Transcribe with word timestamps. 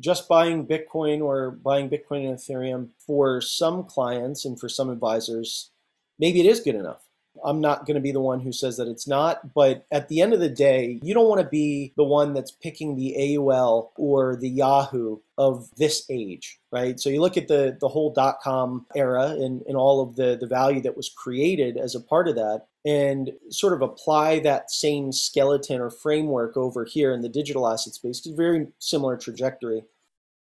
just 0.00 0.28
buying 0.28 0.66
Bitcoin 0.66 1.22
or 1.22 1.50
buying 1.50 1.88
Bitcoin 1.88 2.28
and 2.28 2.38
Ethereum 2.38 2.88
for 3.06 3.40
some 3.40 3.84
clients 3.84 4.44
and 4.44 4.58
for 4.58 4.68
some 4.68 4.90
advisors, 4.90 5.70
maybe 6.18 6.40
it 6.40 6.46
is 6.46 6.60
good 6.60 6.74
enough. 6.74 7.02
I'm 7.44 7.60
not 7.60 7.86
going 7.86 7.94
to 7.94 8.00
be 8.00 8.12
the 8.12 8.20
one 8.20 8.40
who 8.40 8.52
says 8.52 8.76
that 8.76 8.88
it's 8.88 9.08
not, 9.08 9.54
but 9.54 9.86
at 9.90 10.08
the 10.08 10.20
end 10.20 10.34
of 10.34 10.40
the 10.40 10.50
day, 10.50 11.00
you 11.02 11.14
don't 11.14 11.28
want 11.28 11.40
to 11.40 11.48
be 11.48 11.94
the 11.96 12.04
one 12.04 12.34
that's 12.34 12.50
picking 12.50 12.94
the 12.94 13.14
AOL 13.18 13.88
or 13.96 14.36
the 14.36 14.50
Yahoo 14.50 15.18
of 15.38 15.70
this 15.76 16.04
age, 16.10 16.60
right? 16.70 17.00
So 17.00 17.08
you 17.08 17.20
look 17.22 17.38
at 17.38 17.48
the 17.48 17.76
the 17.80 17.88
whole 17.88 18.12
dot 18.12 18.40
com 18.42 18.86
era 18.94 19.28
and, 19.30 19.62
and 19.66 19.76
all 19.76 20.02
of 20.02 20.16
the, 20.16 20.36
the 20.38 20.46
value 20.46 20.82
that 20.82 20.96
was 20.96 21.08
created 21.08 21.78
as 21.78 21.94
a 21.94 22.00
part 22.00 22.28
of 22.28 22.34
that 22.34 22.66
and 22.84 23.30
sort 23.50 23.72
of 23.72 23.82
apply 23.82 24.40
that 24.40 24.70
same 24.70 25.12
skeleton 25.12 25.80
or 25.80 25.90
framework 25.90 26.56
over 26.56 26.84
here 26.84 27.12
in 27.12 27.22
the 27.22 27.28
digital 27.28 27.68
asset 27.68 27.94
space. 27.94 28.26
A 28.26 28.34
very 28.34 28.66
similar 28.78 29.16
trajectory. 29.16 29.84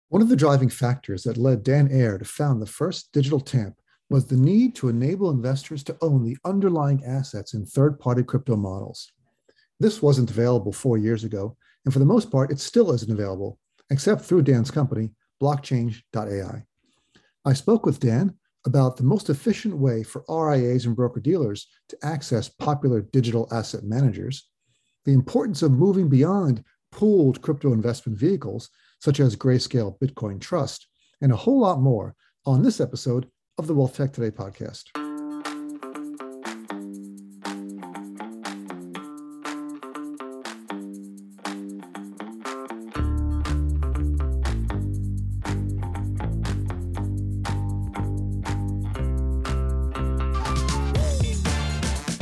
One 0.10 0.22
of 0.22 0.30
the 0.30 0.36
driving 0.36 0.70
factors 0.70 1.24
that 1.24 1.38
led 1.38 1.64
Dan 1.64 1.90
Ayer 1.92 2.18
to 2.18 2.26
found 2.26 2.62
the 2.62 2.66
first 2.66 3.12
digital 3.12 3.40
TAMP 3.40 3.76
was 4.10 4.26
the 4.26 4.38
need 4.38 4.74
to 4.76 4.90
enable 4.90 5.30
investors 5.30 5.84
to 5.84 5.98
own 6.02 6.24
the 6.24 6.38
underlying 6.46 7.04
assets 7.06 7.54
in 7.54 7.66
third 7.66 8.00
party 8.00 8.24
crypto 8.24 8.56
models. 8.56 9.12
This 9.80 10.02
wasn't 10.02 10.32
available 10.32 10.72
four 10.72 10.98
years 10.98 11.24
ago, 11.24 11.58
and 11.84 11.94
for 11.94 12.00
the 12.00 12.06
most 12.06 12.32
part, 12.32 12.52
it 12.52 12.60
still 12.60 12.92
isn't 12.94 13.12
available, 13.12 13.60
except 13.90 14.22
through 14.22 14.44
Dan's 14.44 14.72
company, 14.72 15.12
blockchange.ai. 15.42 16.64
I 17.46 17.54
spoke 17.54 17.86
with 17.86 18.00
Dan 18.00 18.34
about 18.66 18.98
the 18.98 19.04
most 19.04 19.30
efficient 19.30 19.78
way 19.78 20.04
for 20.04 20.26
RIAs 20.30 20.86
and 20.86 20.96
broker 20.96 21.20
dealers 21.20 21.68
to 21.90 21.98
access 22.04 22.50
popular 22.50 23.02
digital 23.02 23.48
asset 23.52 23.84
managers, 23.84 24.50
the 25.06 25.14
importance 25.14 25.62
of 25.62 25.72
moving 25.72 26.10
beyond 26.10 26.64
pooled 26.92 27.42
crypto 27.42 27.74
investment 27.74 28.18
vehicles, 28.18 28.70
such 29.00 29.20
as 29.20 29.36
Grayscale 29.36 29.98
Bitcoin 30.00 30.42
Trust, 30.42 30.88
and 31.22 31.32
a 31.32 31.36
whole 31.36 31.60
lot 31.60 31.80
more 31.80 32.16
on 32.46 32.64
this 32.64 32.82
episode 32.82 33.30
of 33.58 33.68
the 33.68 33.74
Wealth 33.74 33.96
Tech 33.96 34.14
Today 34.14 34.32
podcast. 34.32 35.07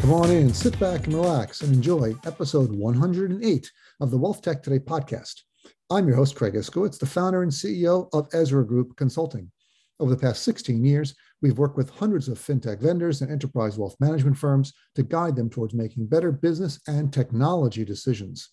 Come 0.06 0.14
on 0.14 0.30
in, 0.30 0.54
sit 0.54 0.80
back 0.80 1.08
and 1.08 1.16
relax 1.16 1.62
and 1.62 1.74
enjoy 1.74 2.14
episode 2.28 2.72
108 2.72 3.72
of 4.00 4.12
the 4.12 4.18
Wealth 4.20 4.40
Tech 4.44 4.62
Today 4.62 4.78
podcast. 4.78 5.42
I'm 5.90 6.08
your 6.08 6.16
host, 6.16 6.36
Craig 6.36 6.54
Iskowitz, 6.54 7.00
the 7.00 7.08
founder 7.08 7.42
and 7.42 7.52
CEO 7.52 8.08
of 8.14 8.28
Ezra 8.32 8.64
Group 8.64 8.96
Consulting. 8.98 9.52
Over 10.00 10.12
the 10.12 10.22
past 10.22 10.44
16 10.44 10.86
years, 10.86 11.16
we've 11.42 11.58
worked 11.58 11.76
with 11.76 11.90
hundreds 11.90 12.28
of 12.28 12.38
fintech 12.38 12.80
vendors 12.80 13.24
and 13.24 13.32
enterprise 13.32 13.80
wealth 13.80 13.96
management 14.00 14.38
firms 14.38 14.74
to 14.94 15.02
guide 15.02 15.36
them 15.36 15.50
towards 15.50 15.74
making 15.74 16.06
better 16.06 16.32
business 16.32 16.80
and 16.88 17.12
technology 17.12 17.84
decisions. 17.84 18.52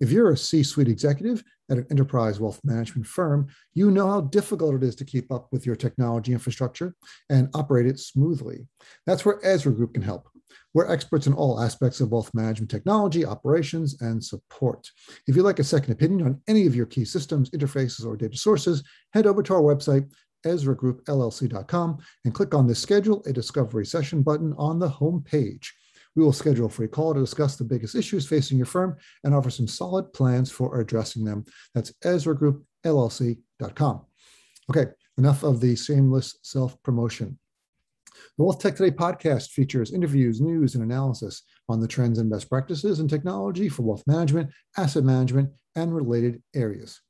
If 0.00 0.10
you're 0.10 0.30
a 0.30 0.36
C 0.36 0.62
suite 0.62 0.88
executive 0.88 1.44
at 1.70 1.76
an 1.76 1.86
enterprise 1.90 2.40
wealth 2.40 2.58
management 2.64 3.06
firm, 3.06 3.48
you 3.74 3.90
know 3.90 4.08
how 4.08 4.22
difficult 4.22 4.76
it 4.76 4.82
is 4.82 4.96
to 4.96 5.04
keep 5.04 5.30
up 5.30 5.48
with 5.52 5.66
your 5.66 5.76
technology 5.76 6.32
infrastructure 6.32 6.94
and 7.28 7.50
operate 7.52 7.84
it 7.84 8.00
smoothly. 8.00 8.66
That's 9.06 9.26
where 9.26 9.44
Ezra 9.44 9.72
Group 9.72 9.92
can 9.92 10.02
help. 10.02 10.29
We're 10.74 10.90
experts 10.90 11.26
in 11.26 11.32
all 11.32 11.60
aspects 11.60 12.00
of 12.00 12.10
wealth 12.10 12.32
management 12.34 12.70
technology, 12.70 13.24
operations, 13.24 14.00
and 14.00 14.22
support. 14.22 14.88
If 15.26 15.36
you'd 15.36 15.44
like 15.44 15.58
a 15.58 15.64
second 15.64 15.92
opinion 15.92 16.26
on 16.26 16.40
any 16.48 16.66
of 16.66 16.76
your 16.76 16.86
key 16.86 17.04
systems, 17.04 17.50
interfaces, 17.50 18.06
or 18.06 18.16
data 18.16 18.36
sources, 18.36 18.82
head 19.12 19.26
over 19.26 19.42
to 19.42 19.54
our 19.54 19.62
website, 19.62 20.10
ezragroupllc.com 20.46 21.98
and 22.24 22.34
click 22.34 22.54
on 22.54 22.66
the 22.66 22.74
Schedule 22.74 23.22
a 23.26 23.32
Discovery 23.32 23.86
Session 23.86 24.22
button 24.22 24.54
on 24.56 24.78
the 24.78 24.88
home 24.88 25.22
page. 25.22 25.74
We 26.16 26.24
will 26.24 26.32
schedule 26.32 26.66
a 26.66 26.70
free 26.70 26.88
call 26.88 27.14
to 27.14 27.20
discuss 27.20 27.56
the 27.56 27.64
biggest 27.64 27.94
issues 27.94 28.26
facing 28.26 28.58
your 28.58 28.66
firm 28.66 28.96
and 29.24 29.34
offer 29.34 29.50
some 29.50 29.68
solid 29.68 30.12
plans 30.12 30.50
for 30.50 30.80
addressing 30.80 31.24
them. 31.24 31.44
That's 31.74 31.92
ezragroupllc.com. 32.04 34.00
Okay, 34.70 34.86
enough 35.18 35.42
of 35.42 35.60
the 35.60 35.76
shameless 35.76 36.38
self 36.42 36.80
promotion. 36.82 37.39
The 38.36 38.44
Wealth 38.44 38.60
Tech 38.60 38.76
Today 38.76 38.94
podcast 38.94 39.50
features 39.50 39.92
interviews, 39.92 40.40
news, 40.40 40.74
and 40.74 40.84
analysis 40.84 41.42
on 41.68 41.80
the 41.80 41.88
trends 41.88 42.18
and 42.18 42.30
best 42.30 42.48
practices 42.48 43.00
in 43.00 43.08
technology 43.08 43.68
for 43.68 43.82
wealth 43.82 44.04
management, 44.06 44.50
asset 44.76 45.04
management, 45.04 45.50
and 45.76 45.94
related 45.94 46.42
areas 46.54 47.00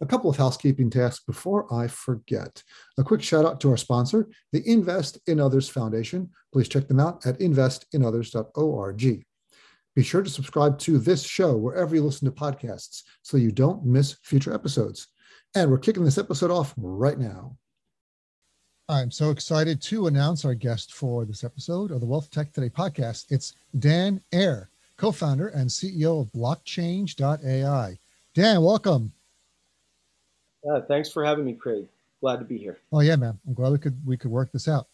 a 0.00 0.06
couple 0.06 0.30
of 0.30 0.36
housekeeping 0.36 0.90
tasks 0.90 1.24
before 1.24 1.72
I 1.72 1.88
forget. 1.88 2.62
A 2.98 3.04
quick 3.04 3.22
shout 3.22 3.44
out 3.44 3.60
to 3.60 3.70
our 3.70 3.76
sponsor, 3.76 4.28
the 4.52 4.62
Invest 4.68 5.18
in 5.26 5.40
Others 5.40 5.68
Foundation. 5.68 6.30
Please 6.52 6.68
check 6.68 6.88
them 6.88 7.00
out 7.00 7.24
at 7.26 7.38
investinothers.org. 7.38 9.24
Be 9.96 10.02
sure 10.02 10.22
to 10.22 10.30
subscribe 10.30 10.78
to 10.80 10.98
this 10.98 11.24
show 11.24 11.56
wherever 11.56 11.94
you 11.94 12.02
listen 12.02 12.26
to 12.26 12.34
podcasts 12.34 13.02
so 13.22 13.36
you 13.36 13.52
don't 13.52 13.84
miss 13.84 14.16
future 14.22 14.52
episodes. 14.52 15.08
And 15.54 15.70
we're 15.70 15.78
kicking 15.78 16.04
this 16.04 16.18
episode 16.18 16.50
off 16.50 16.74
right 16.76 17.18
now. 17.18 17.56
I'm 18.88 19.10
so 19.10 19.30
excited 19.30 19.80
to 19.82 20.08
announce 20.08 20.44
our 20.44 20.52
guest 20.52 20.92
for 20.92 21.24
this 21.24 21.42
episode 21.42 21.90
of 21.90 22.00
the 22.00 22.06
Wealth 22.06 22.30
Tech 22.30 22.52
Today 22.52 22.68
podcast. 22.68 23.24
It's 23.30 23.54
Dan 23.78 24.20
Ayer, 24.34 24.68
co 24.98 25.10
founder 25.10 25.48
and 25.48 25.70
CEO 25.70 26.20
of 26.20 26.30
blockchange.ai. 26.32 27.98
Dan, 28.34 28.60
welcome. 28.62 29.10
Yeah, 30.62 30.80
thanks 30.86 31.10
for 31.10 31.24
having 31.24 31.46
me, 31.46 31.54
Craig. 31.54 31.86
Glad 32.20 32.40
to 32.40 32.44
be 32.44 32.58
here. 32.58 32.78
Oh 32.92 33.00
yeah, 33.00 33.16
man. 33.16 33.38
I'm 33.46 33.54
glad 33.54 33.72
we 33.72 33.78
could 33.78 34.06
we 34.06 34.18
could 34.18 34.30
work 34.30 34.52
this 34.52 34.68
out. 34.68 34.86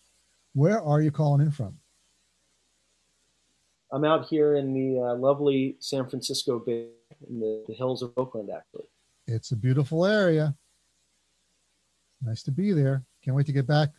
Where 0.55 0.81
are 0.81 1.01
you 1.01 1.11
calling 1.11 1.41
in 1.41 1.51
from? 1.51 1.77
I'm 3.91 4.05
out 4.05 4.27
here 4.27 4.55
in 4.55 4.73
the 4.73 5.01
uh, 5.01 5.15
lovely 5.17 5.75
San 5.81 6.09
Francisco 6.09 6.61
Bay, 6.61 6.87
in 7.29 7.41
the, 7.41 7.65
the, 7.67 7.75
hills 7.75 8.03
of 8.03 8.13
Oakland, 8.17 8.51
actually. 8.57 8.85
It's 9.27 9.51
a 9.51 9.57
beautiful 9.57 10.07
area. 10.07 10.55
Nice 12.23 12.45
to 12.45 12.53
be 12.53 12.71
there. 12.71 13.03
Can't 13.25 13.37
wait 13.37 13.47
to 13.47 13.53
get 13.53 13.67
back 13.67 13.91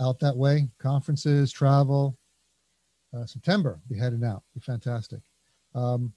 out 0.00 0.18
that 0.20 0.36
way. 0.36 0.68
Conferences, 0.78 1.52
travel. 1.52 2.16
Uh, 3.14 3.26
September, 3.26 3.80
be 3.88 3.96
heading 3.96 4.24
out. 4.24 4.42
Be 4.54 4.60
fantastic. 4.60 5.20
Um, 5.74 6.12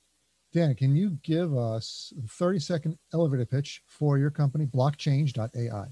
Dan, 0.53 0.73
can 0.75 0.95
you 0.95 1.17
give 1.23 1.55
us 1.55 2.13
a 2.23 2.27
30 2.27 2.59
second 2.59 2.97
elevator 3.13 3.45
pitch 3.45 3.83
for 3.85 4.17
your 4.17 4.31
company, 4.31 4.65
blockchange.ai? 4.65 5.87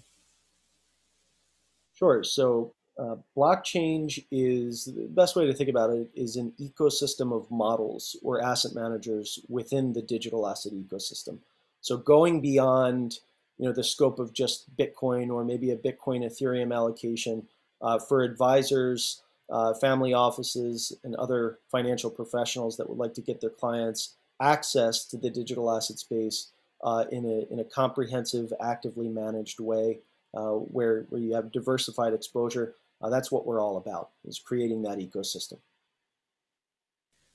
Sure. 1.94 2.24
So, 2.24 2.74
uh, 2.98 3.18
blockchange 3.38 4.26
is 4.32 4.86
the 4.86 5.08
best 5.10 5.36
way 5.36 5.46
to 5.46 5.54
think 5.54 5.70
about 5.70 5.90
it 5.90 6.10
is 6.16 6.38
an 6.38 6.54
ecosystem 6.60 7.36
of 7.36 7.50
models 7.52 8.16
or 8.24 8.42
asset 8.42 8.74
managers 8.74 9.40
within 9.50 9.94
the 9.94 10.02
digital 10.02 10.48
asset 10.48 10.74
ecosystem. 10.74 11.40
So, 11.82 11.98
going 11.98 12.42
beyond 12.42 13.20
you 13.58 13.66
know 13.66 13.74
the 13.74 13.84
scope 13.84 14.20
of 14.20 14.34
just 14.34 14.76
Bitcoin 14.76 15.30
or 15.30 15.44
maybe 15.44 15.72
a 15.72 15.78
Bitcoin 15.78 16.26
Ethereum 16.26 16.74
allocation 16.74 17.48
uh, 17.82 18.00
for 18.00 18.24
advisors, 18.24 19.22
uh, 19.50 19.74
family 19.74 20.14
offices, 20.14 20.94
and 21.04 21.16
other 21.16 21.60
financial 21.72 22.10
professionals 22.10 22.78
that 22.78 22.90
would 22.90 22.98
like 22.98 23.14
to 23.14 23.22
get 23.22 23.42
their 23.42 23.50
clients 23.50 24.16
access 24.42 25.06
to 25.06 25.18
the 25.18 25.30
digital 25.30 25.74
asset 25.76 25.98
space 25.98 26.52
uh, 26.84 27.06
in, 27.12 27.26
a, 27.26 27.52
in 27.54 27.60
a 27.60 27.64
comprehensive, 27.64 28.52
actively 28.62 29.08
managed 29.08 29.60
way 29.60 30.00
uh, 30.34 30.52
where, 30.52 31.06
where 31.10 31.22
you 31.22 31.34
have 31.34 31.52
diversified 31.52 32.14
exposure. 32.14 32.76
Uh, 33.02 33.10
that's 33.10 33.32
what 33.32 33.46
we're 33.46 33.62
all 33.62 33.78
about, 33.78 34.10
is 34.26 34.40
creating 34.40 34.84
that 34.84 34.98
ecosystem. 34.98 35.60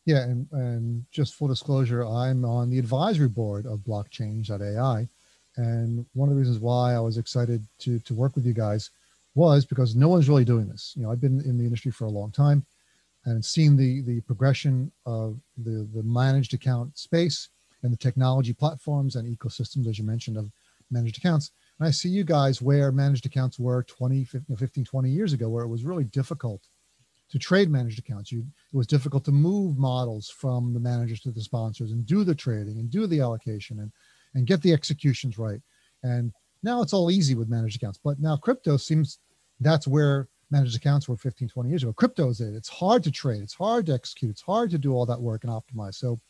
Yeah, 0.07 0.23
and, 0.23 0.49
and 0.53 1.05
just 1.11 1.35
full 1.35 1.49
disclosure, 1.49 2.05
I'm 2.05 2.45
on 2.45 2.71
the 2.71 2.79
advisory 2.79 3.29
board 3.29 3.67
of 3.67 3.81
blockchange.ai. 3.81 5.09
And 5.61 6.07
one 6.15 6.31
of 6.31 6.35
the 6.35 6.39
reasons 6.39 6.59
why 6.59 6.95
I 6.95 7.01
was 7.01 7.19
excited 7.19 7.63
to, 7.81 7.99
to 8.01 8.15
work 8.15 8.35
with 8.35 8.47
you 8.47 8.55
guys 8.55 8.91
was 9.35 9.67
because 9.67 9.95
no 9.95 10.09
one's 10.09 10.27
really 10.27 10.45
doing 10.45 10.67
this. 10.67 10.95
You 10.97 11.03
know, 11.03 11.13
I've 11.13 11.21
been 11.21 11.43
in 11.43 11.59
the 11.59 11.65
industry 11.65 11.93
for 11.93 12.07
a 12.07 12.11
long 12.11 12.31
time 12.33 12.65
and 13.27 13.45
seen 13.45 13.77
the 13.77 14.01
the 14.03 14.23
progression 14.23 14.91
of 15.05 15.39
the 15.59 15.87
the 15.95 16.03
managed 16.03 16.55
account 16.55 16.97
space 16.97 17.51
and 17.83 17.93
the 17.93 17.99
technology 17.99 18.55
platforms 18.55 19.17
and 19.17 19.29
ecosystems, 19.29 19.87
as 19.87 19.99
you 19.99 20.05
mentioned, 20.05 20.39
of 20.39 20.51
managed 20.91 21.19
accounts. 21.19 21.51
And 21.79 21.87
I 21.87 21.91
see 21.91 22.09
you 22.09 22.25
guys 22.25 22.63
where 22.63 22.91
managed 22.91 23.27
accounts 23.27 23.59
were 23.59 23.83
20, 23.83 24.25
15, 24.25 24.85
20 24.85 25.11
years 25.11 25.35
ago, 25.35 25.49
where 25.51 25.65
it 25.65 25.69
was 25.69 25.85
really 25.85 26.05
difficult 26.05 26.63
to 27.31 27.39
trade 27.39 27.71
managed 27.71 27.99
accounts. 27.99 28.33
You, 28.33 28.41
it 28.73 28.77
was 28.77 28.87
difficult 28.87 29.25
to 29.27 29.33
move 29.33 29.79
models 29.79 30.31
from 30.31 30.73
the 30.73 30.81
managers 30.81 31.21
to 31.21 31.31
the 31.31 31.43
sponsors 31.43 31.93
and 31.93 32.05
do 32.07 32.25
the 32.25 32.35
trading 32.35 32.79
and 32.79 32.91
do 32.91 33.07
the 33.07 33.21
allocation 33.21 33.79
and, 33.81 33.93
and 34.35 34.47
get 34.47 34.63
the 34.63 34.73
executions 34.73 35.39
right. 35.39 35.61
And 36.03 36.33
now 36.63 36.83
it's 36.83 36.93
all 36.93 37.11
easy 37.11 37.35
with 37.35 37.49
managed 37.49 37.77
accounts. 37.77 37.99
But 38.03 38.21
now 38.21 38.37
crypto 38.37 38.77
seems 38.77 39.19
that's 39.61 39.87
where 39.87 40.29
managed 40.51 40.77
accounts 40.77 41.09
were 41.09 41.17
15, 41.17 41.49
20 41.49 41.69
years 41.69 41.83
ago. 41.83 41.93
Crypto 41.93 42.29
is 42.29 42.41
it. 42.41 42.55
It's 42.55 42.69
hard 42.69 43.03
to 43.05 43.11
trade. 43.11 43.43
It's 43.43 43.55
hard 43.55 43.87
to 43.87 43.93
execute. 43.93 44.31
It's 44.31 44.43
hard 44.43 44.71
to 44.71 44.79
do 44.79 44.93
all 44.93 45.07
that 45.07 45.21
work 45.21 45.45
and 45.45 45.53
optimize. 45.53 45.95
So 45.95 46.21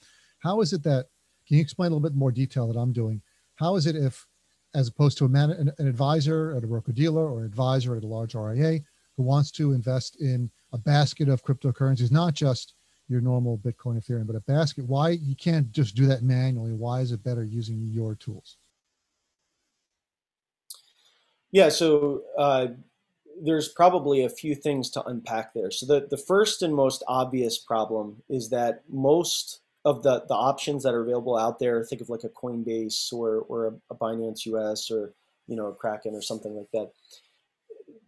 how 0.41 0.61
is 0.61 0.73
it 0.73 0.82
that, 0.85 1.06
can 1.47 1.56
you 1.56 1.62
explain 1.62 1.91
a 1.91 1.94
little 1.94 2.08
bit 2.08 2.17
more 2.17 2.32
detail 2.32 2.67
that 2.69 2.79
I'm 2.79 2.93
doing? 2.93 3.23
How 3.56 3.76
is 3.76 3.87
it 3.87 3.97
if 3.97 4.26
as 4.75 4.88
opposed 4.88 5.19
to 5.19 5.25
a 5.25 5.29
man, 5.29 5.50
an, 5.50 5.73
an 5.79 5.88
advisor 5.88 6.55
at 6.56 6.64
a 6.64 6.67
broker 6.67 6.93
dealer 6.93 7.29
or 7.29 7.41
an 7.41 7.47
advisor 7.47 7.97
at 7.97 8.05
a 8.05 8.06
large 8.06 8.35
RIA 8.35 8.81
who 9.17 9.23
wants 9.23 9.50
to 9.50 9.73
invest 9.73 10.20
in 10.20 10.50
a 10.73 10.79
basket 10.79 11.29
of 11.29 11.43
cryptocurrencies, 11.43 12.12
not 12.12 12.35
just 12.35 12.75
your 13.11 13.21
normal 13.21 13.59
Bitcoin, 13.59 13.99
Ethereum, 13.99 14.27
but 14.27 14.37
a 14.37 14.41
basket. 14.41 14.87
Why 14.87 15.11
you 15.11 15.35
can't 15.35 15.71
just 15.73 15.97
do 15.97 16.07
that 16.07 16.23
manually? 16.23 16.73
Why 16.73 17.01
is 17.01 17.11
it 17.11 17.25
better 17.25 17.45
using 17.45 17.89
your 17.91 18.15
tools? 18.15 18.57
Yeah, 21.51 21.69
so 21.69 22.23
uh, 22.39 22.69
there's 23.43 23.69
probably 23.69 24.25
a 24.25 24.29
few 24.29 24.55
things 24.55 24.91
to 24.91 25.03
unpack 25.05 25.53
there. 25.53 25.71
So 25.73 25.87
the, 25.87 26.07
the 26.09 26.17
first 26.17 26.62
and 26.62 26.75
most 26.75 27.03
obvious 27.09 27.59
problem 27.59 28.23
is 28.29 28.51
that 28.51 28.83
most 28.89 29.61
of 29.85 30.03
the, 30.03 30.25
the 30.29 30.35
options 30.35 30.83
that 30.85 30.95
are 30.95 31.03
available 31.03 31.37
out 31.37 31.59
there, 31.59 31.83
think 31.85 32.03
of 32.03 32.11
like 32.11 32.25
a 32.25 32.29
Coinbase 32.29 33.12
or, 33.12 33.39
or 33.49 33.75
a, 33.91 33.95
Binance 33.95 34.47
US 34.47 34.91
or 34.91 35.12
you 35.49 35.57
know 35.57 35.67
a 35.67 35.75
Kraken 35.75 36.15
or 36.15 36.23
something 36.23 36.55
like 36.55 36.71
that. 36.73 36.93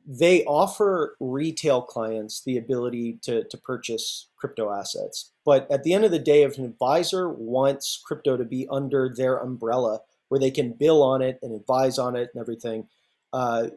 They 0.07 0.45
offer 0.45 1.17
retail 1.21 1.83
clients 1.83 2.43
the 2.43 2.59
ability 2.59 3.19
to, 3.23 3.45
to 3.45 3.57
purchase 3.59 4.29
crypto 4.37 4.73
assets. 4.73 5.33
But 5.45 5.71
at 5.71 5.85
the 5.85 5.95
end 5.95 6.05
of 6.05 6.11
the 6.11 6.19
day, 6.19 6.43
if 6.43 6.59
an 6.59 6.65
advisor 6.65 7.29
wants 7.29 8.03
crypto 8.05 8.37
to 8.37 8.45
be 8.45 8.67
under 8.71 9.13
their 9.15 9.37
umbrella 9.37 10.01
where 10.29 10.41
they 10.41 10.51
can 10.51 10.73
bill 10.73 11.03
on 11.03 11.23
it 11.23 11.39
and 11.43 11.55
advise 11.55 11.99
on 11.99 12.17
it 12.17 12.31
and 12.35 12.41
everything, 12.41 12.89
uh, 13.33 13.69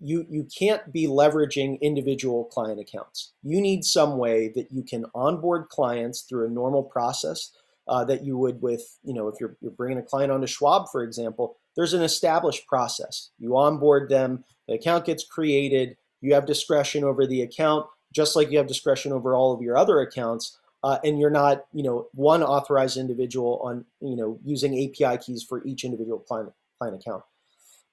you 0.00 0.26
you 0.28 0.46
can't 0.58 0.92
be 0.92 1.06
leveraging 1.06 1.80
individual 1.80 2.44
client 2.46 2.80
accounts. 2.80 3.32
You 3.42 3.60
need 3.60 3.84
some 3.84 4.16
way 4.16 4.50
that 4.54 4.72
you 4.72 4.82
can 4.82 5.04
onboard 5.14 5.68
clients 5.68 6.22
through 6.22 6.46
a 6.46 6.50
normal 6.50 6.82
process 6.82 7.52
uh, 7.86 8.04
that 8.04 8.24
you 8.24 8.38
would 8.38 8.62
with 8.62 8.98
you 9.02 9.12
know 9.12 9.28
if 9.28 9.34
you're 9.40 9.56
you're 9.60 9.70
bringing 9.70 9.98
a 9.98 10.02
client 10.02 10.32
onto 10.32 10.46
Schwab, 10.46 10.88
for 10.90 11.02
example. 11.02 11.56
There's 11.76 11.94
an 11.94 12.02
established 12.02 12.66
process. 12.66 13.30
You 13.38 13.56
onboard 13.56 14.08
them, 14.08 14.44
the 14.70 14.76
account 14.76 15.04
gets 15.04 15.24
created. 15.24 15.96
You 16.20 16.32
have 16.34 16.46
discretion 16.46 17.02
over 17.02 17.26
the 17.26 17.42
account, 17.42 17.86
just 18.14 18.36
like 18.36 18.52
you 18.52 18.58
have 18.58 18.68
discretion 18.68 19.10
over 19.10 19.34
all 19.34 19.52
of 19.52 19.60
your 19.60 19.76
other 19.76 19.98
accounts. 20.00 20.56
Uh, 20.82 20.98
and 21.04 21.18
you're 21.18 21.28
not, 21.28 21.66
you 21.74 21.82
know, 21.82 22.06
one 22.14 22.42
authorized 22.42 22.96
individual 22.96 23.60
on, 23.64 23.84
you 24.00 24.16
know, 24.16 24.38
using 24.44 24.72
API 24.72 25.18
keys 25.18 25.42
for 25.46 25.62
each 25.66 25.84
individual 25.84 26.20
client 26.20 26.52
client 26.78 27.02
account. 27.02 27.22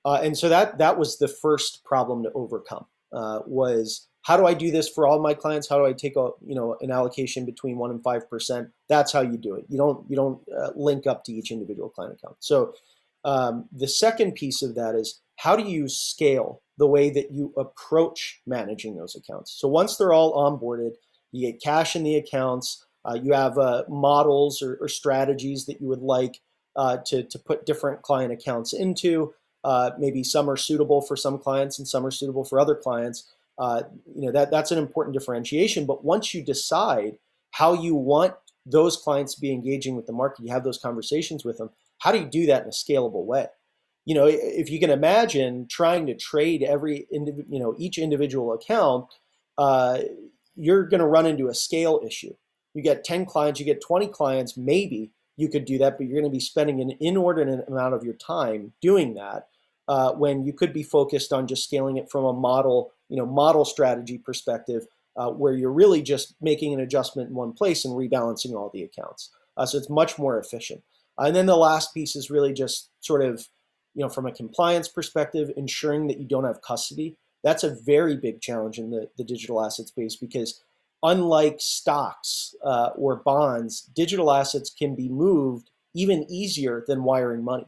Uh, 0.06 0.20
and 0.24 0.38
so 0.38 0.48
that 0.48 0.78
that 0.78 0.98
was 0.98 1.18
the 1.18 1.28
first 1.28 1.84
problem 1.84 2.24
to 2.24 2.32
overcome 2.34 2.86
uh, 3.12 3.40
was 3.46 4.08
how 4.22 4.38
do 4.38 4.46
I 4.46 4.54
do 4.54 4.72
this 4.72 4.88
for 4.88 5.08
all 5.08 5.20
my 5.20 5.34
clients? 5.34 5.68
How 5.68 5.78
do 5.80 5.86
I 5.86 5.94
take 5.94 6.16
a 6.16 6.30
you 6.46 6.56
know 6.56 6.78
an 6.80 6.92
allocation 6.92 7.44
between 7.44 7.78
one 7.78 7.90
and 7.90 8.02
five 8.04 8.30
percent? 8.30 8.70
That's 8.88 9.12
how 9.12 9.22
you 9.22 9.38
do 9.38 9.56
it. 9.56 9.66
You 9.68 9.78
don't 9.78 10.10
you 10.10 10.16
don't 10.16 10.40
uh, 10.56 10.70
link 10.76 11.08
up 11.08 11.24
to 11.26 11.34
each 11.34 11.52
individual 11.52 11.90
client 11.90 12.20
account. 12.22 12.38
So 12.40 12.74
um, 13.26 13.68
the 13.76 13.88
second 13.88 14.36
piece 14.36 14.62
of 14.62 14.76
that 14.76 14.96
is 14.96 15.20
how 15.38 15.56
do 15.56 15.64
you 15.64 15.90
scale 15.90 16.62
the 16.78 16.88
way 16.88 17.10
that 17.10 17.32
you 17.32 17.54
approach 17.58 18.42
managing 18.46 18.96
those 18.96 19.16
accounts? 19.16 19.56
So 19.60 19.68
once 19.68 19.98
they're 19.98 20.14
all 20.14 20.34
onboarded, 20.34 20.92
you 21.32 21.52
get 21.52 21.62
cash 21.62 21.96
in 21.96 22.04
the 22.04 22.16
accounts. 22.16 22.86
Uh, 23.06 23.16
you 23.16 23.34
have 23.34 23.58
uh, 23.58 23.84
models 23.88 24.62
or, 24.62 24.78
or, 24.82 24.88
strategies 24.88 25.66
that 25.66 25.80
you 25.80 25.88
would 25.88 26.02
like 26.02 26.42
uh, 26.76 26.98
to 27.06 27.24
to 27.24 27.40
put 27.40 27.66
different 27.66 28.02
client 28.02 28.34
accounts 28.34 28.74
into. 28.74 29.34
Uh, 29.64 29.92
maybe 29.98 30.24
some 30.24 30.50
are 30.50 30.58
suitable 30.58 31.02
for 31.02 31.16
some 31.16 31.38
clients 31.38 31.80
and 31.80 31.88
some 31.88 32.06
are 32.06 32.12
suitable 32.12 32.44
for 32.44 32.60
other 32.60 32.76
clients. 32.76 33.32
Uh, 33.58 33.84
you 34.16 34.26
know 34.26 34.32
that 34.32 34.52
that's 34.52 34.72
an 34.72 34.78
important 34.78 35.18
differentiation. 35.18 35.86
But 35.86 36.04
once 36.04 36.34
you 36.34 36.44
decide 36.44 37.18
how 37.52 37.74
you 37.74 37.96
want 37.96 38.34
those 38.66 38.98
clients 38.98 39.36
to 39.36 39.42
be 39.42 39.52
engaging 39.52 39.96
with 39.96 40.06
the 40.06 40.14
market, 40.14 40.46
you 40.46 40.52
have 40.52 40.64
those 40.64 40.78
conversations 40.78 41.46
with 41.46 41.58
them. 41.58 41.70
How 42.00 42.12
do 42.12 42.20
you 42.20 42.26
do 42.26 42.46
that 42.48 42.64
in 42.64 42.68
a 42.68 42.72
scalable 42.72 43.26
way? 43.26 43.48
You 44.08 44.16
know, 44.16 44.26
if 44.26 44.70
you 44.70 44.80
can 44.80 44.90
imagine 44.90 45.68
trying 45.70 46.06
to 46.06 46.16
trade 46.16 46.64
every 46.64 47.08
indiv- 47.14 47.44
you 47.50 47.60
know 47.60 47.76
each 47.78 47.98
individual 47.98 48.54
account, 48.54 49.08
uh, 49.58 50.00
you're 50.56 50.88
going 50.88 51.02
to 51.02 51.06
run 51.06 51.26
into 51.26 51.50
a 51.50 51.54
scale 51.54 52.00
issue. 52.06 52.34
You 52.74 52.82
get 52.82 53.04
10 53.04 53.26
clients, 53.26 53.60
you 53.60 53.66
get 53.66 53.82
20 53.82 54.08
clients, 54.08 54.56
maybe 54.56 55.12
you 55.36 55.50
could 55.50 55.66
do 55.66 55.78
that, 55.80 55.98
but 55.98 56.08
you're 56.08 56.22
going 56.22 56.32
to 56.32 56.34
be 56.34 56.40
spending 56.40 56.80
an 56.80 56.94
inordinate 57.02 57.68
amount 57.68 57.96
of 57.96 58.04
your 58.06 58.14
time 58.14 58.72
doing 58.82 59.16
that 59.16 59.50
uh, 59.90 60.14
when 60.14 60.46
you 60.46 60.54
could 60.54 60.72
be 60.72 60.84
focused 60.84 61.34
on 61.34 61.46
just 61.46 61.66
scaling 61.66 61.98
it 61.98 62.10
from 62.10 62.24
a 62.24 62.32
model, 62.32 62.94
you 63.10 63.18
know, 63.18 63.26
model 63.26 63.66
strategy 63.66 64.18
perspective, 64.18 64.86
uh, 65.18 65.30
where 65.30 65.54
you're 65.54 65.70
really 65.70 66.02
just 66.02 66.34
making 66.40 66.74
an 66.74 66.80
adjustment 66.80 67.28
in 67.28 67.36
one 67.36 67.52
place 67.52 67.84
and 67.84 67.94
rebalancing 67.94 68.54
all 68.54 68.72
the 68.74 68.84
accounts. 68.84 69.32
Uh, 69.58 69.66
so 69.66 69.78
it's 69.78 69.90
much 69.90 70.18
more 70.18 70.40
efficient. 70.40 70.82
and 71.18 71.36
then 71.36 71.46
the 71.46 71.58
last 71.58 71.94
piece 71.94 72.16
is 72.16 72.30
really 72.30 72.54
just 72.54 72.90
sort 73.02 73.22
of, 73.22 73.50
you 73.98 74.04
know, 74.04 74.10
from 74.10 74.28
a 74.28 74.32
compliance 74.32 74.88
perspective, 74.88 75.52
ensuring 75.58 76.06
that 76.06 76.20
you 76.20 76.26
don't 76.26 76.44
have 76.44 76.62
custody. 76.62 77.18
That's 77.44 77.64
a 77.64 77.76
very 77.84 78.16
big 78.16 78.42
challenge 78.42 78.78
in 78.78 78.92
the, 78.92 79.10
the 79.18 79.24
digital 79.24 79.66
asset 79.66 79.88
space 79.88 80.16
because 80.16 80.62
unlike 81.02 81.56
stocks 81.58 82.54
uh, 82.64 82.92
or 82.96 83.16
bonds, 83.16 83.82
digital 83.82 84.32
assets 84.32 84.70
can 84.70 84.94
be 84.94 85.10
moved 85.10 85.72
even 85.96 86.28
easier 86.30 86.86
than 86.88 87.04
wiring 87.04 87.44
money. 87.44 87.66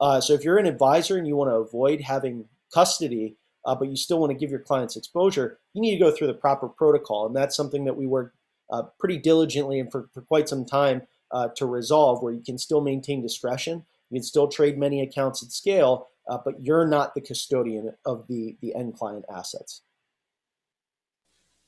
Uh, 0.00 0.20
so 0.20 0.32
if 0.32 0.42
you're 0.42 0.58
an 0.58 0.66
advisor 0.66 1.16
and 1.16 1.28
you 1.28 1.36
want 1.36 1.48
to 1.48 1.54
avoid 1.54 2.00
having 2.00 2.46
custody, 2.74 3.36
uh, 3.64 3.74
but 3.76 3.88
you 3.88 3.96
still 3.96 4.18
want 4.18 4.32
to 4.32 4.38
give 4.38 4.50
your 4.50 4.58
clients 4.58 4.96
exposure, 4.96 5.60
you 5.74 5.80
need 5.80 5.92
to 5.92 6.04
go 6.04 6.10
through 6.10 6.26
the 6.26 6.34
proper 6.34 6.68
protocol. 6.68 7.24
And 7.24 7.36
that's 7.36 7.56
something 7.56 7.84
that 7.84 7.96
we 7.96 8.08
work 8.08 8.34
uh, 8.68 8.82
pretty 8.98 9.18
diligently 9.18 9.78
and 9.78 9.92
for, 9.92 10.08
for 10.12 10.22
quite 10.22 10.48
some 10.48 10.64
time 10.64 11.02
uh, 11.30 11.48
to 11.54 11.66
resolve, 11.66 12.20
where 12.20 12.32
you 12.32 12.42
can 12.42 12.58
still 12.58 12.80
maintain 12.80 13.22
discretion. 13.22 13.84
You 14.10 14.16
can 14.16 14.24
still 14.24 14.48
trade 14.48 14.78
many 14.78 15.02
accounts 15.02 15.42
at 15.42 15.52
scale, 15.52 16.08
uh, 16.28 16.38
but 16.44 16.62
you're 16.62 16.86
not 16.86 17.14
the 17.14 17.20
custodian 17.20 17.92
of 18.06 18.26
the, 18.28 18.56
the 18.60 18.74
end 18.74 18.94
client 18.94 19.24
assets. 19.34 19.82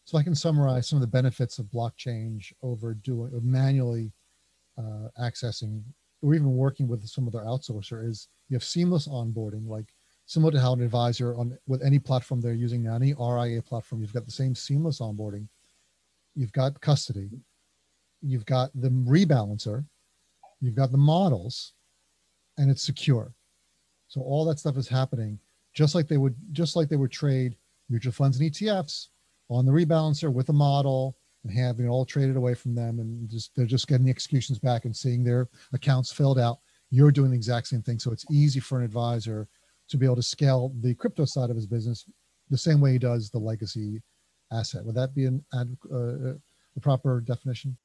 So 0.04 0.19
I 0.19 0.22
can 0.22 0.34
summarize 0.34 0.88
some 0.88 0.96
of 0.96 1.02
the 1.02 1.06
benefits 1.06 1.58
of 1.58 1.66
blockchange 1.66 2.52
over 2.62 2.94
doing 2.94 3.31
manually 3.42 4.12
uh, 4.78 5.08
accessing 5.20 5.82
or 6.22 6.34
even 6.34 6.56
working 6.56 6.88
with 6.88 7.06
some 7.06 7.26
other 7.26 7.40
outsourcer 7.40 8.06
is 8.06 8.28
you 8.48 8.54
have 8.54 8.64
seamless 8.64 9.08
onboarding, 9.08 9.66
like 9.66 9.94
similar 10.26 10.52
to 10.52 10.60
how 10.60 10.72
an 10.72 10.82
advisor 10.82 11.34
on 11.37 11.56
with 11.66 11.82
any 11.82 11.98
platform 11.98 12.40
they're 12.40 12.52
using 12.52 12.82
now, 12.82 12.94
any 12.94 13.14
RIA 13.14 13.62
platform, 13.62 14.00
you've 14.00 14.12
got 14.12 14.26
the 14.26 14.32
same 14.32 14.54
seamless 14.54 15.00
onboarding. 15.00 15.46
You've 16.34 16.52
got 16.52 16.81
custody, 16.81 17.31
you've 18.22 18.46
got 18.46 18.70
the 18.75 18.90
rebalancer, 18.90 19.84
you've 20.60 20.76
got 20.76 20.92
the 20.92 20.98
models, 20.98 21.72
and 22.60 22.70
it's 22.70 22.84
secure. 22.84 23.34
So 24.08 24.20
all 24.20 24.44
that 24.44 24.58
stuff 24.58 24.76
is 24.76 24.88
happening 24.88 25.38
just 25.72 25.94
like 25.94 26.08
they 26.08 26.18
would 26.18 26.35
just 26.52 26.76
like 26.76 26.88
they 26.88 26.96
would 26.96 27.11
trade 27.11 27.56
mutual 27.88 28.12
funds 28.12 28.38
and 28.38 28.50
ETFs 28.50 29.08
on 29.49 29.64
the 29.64 29.73
rebalancer 29.73 30.32
with 30.32 30.49
a 30.49 30.52
model 30.52 31.16
and 31.42 31.56
having 31.56 31.87
it 31.87 31.88
all 31.88 32.04
traded 32.04 32.37
away 32.37 32.54
from 32.54 32.75
them 32.75 33.00
and 33.00 33.28
just 33.28 33.50
they're 33.56 33.66
just 33.66 33.88
getting 33.88 34.04
the 34.04 34.11
executions 34.11 34.58
back 34.58 34.85
and 34.85 34.94
seeing 34.94 35.25
their 35.25 35.49
accounts 35.73 36.12
filled 36.12 36.38
out. 36.38 36.58
You're 36.90 37.11
doing 37.11 37.30
the 37.30 37.37
exact 37.37 37.68
same 37.68 37.82
thing. 37.82 37.99
So 37.99 38.12
it's 38.12 38.26
easy 38.30 38.61
for 38.61 38.78
an 38.78 38.85
advisor 38.85 39.49
to 39.88 39.96
be 39.96 40.04
able 40.04 40.16
to 40.16 40.23
scale 40.23 40.73
the 40.80 40.94
crypto 40.94 41.25
side 41.25 41.50
of 41.50 41.56
his 41.56 41.66
business 41.66 42.04
the 42.50 42.58
same 42.58 42.80
way 42.80 42.92
he 42.92 42.99
does 42.99 43.30
the 43.30 43.38
legacy 43.38 44.02
asset. 44.52 44.85
Would 44.85 44.96
that 44.96 45.14
be 45.14 45.26
an 45.26 45.44
uh, 45.52 45.64
the 45.85 46.80
proper 46.80 47.20
definition 47.20 47.76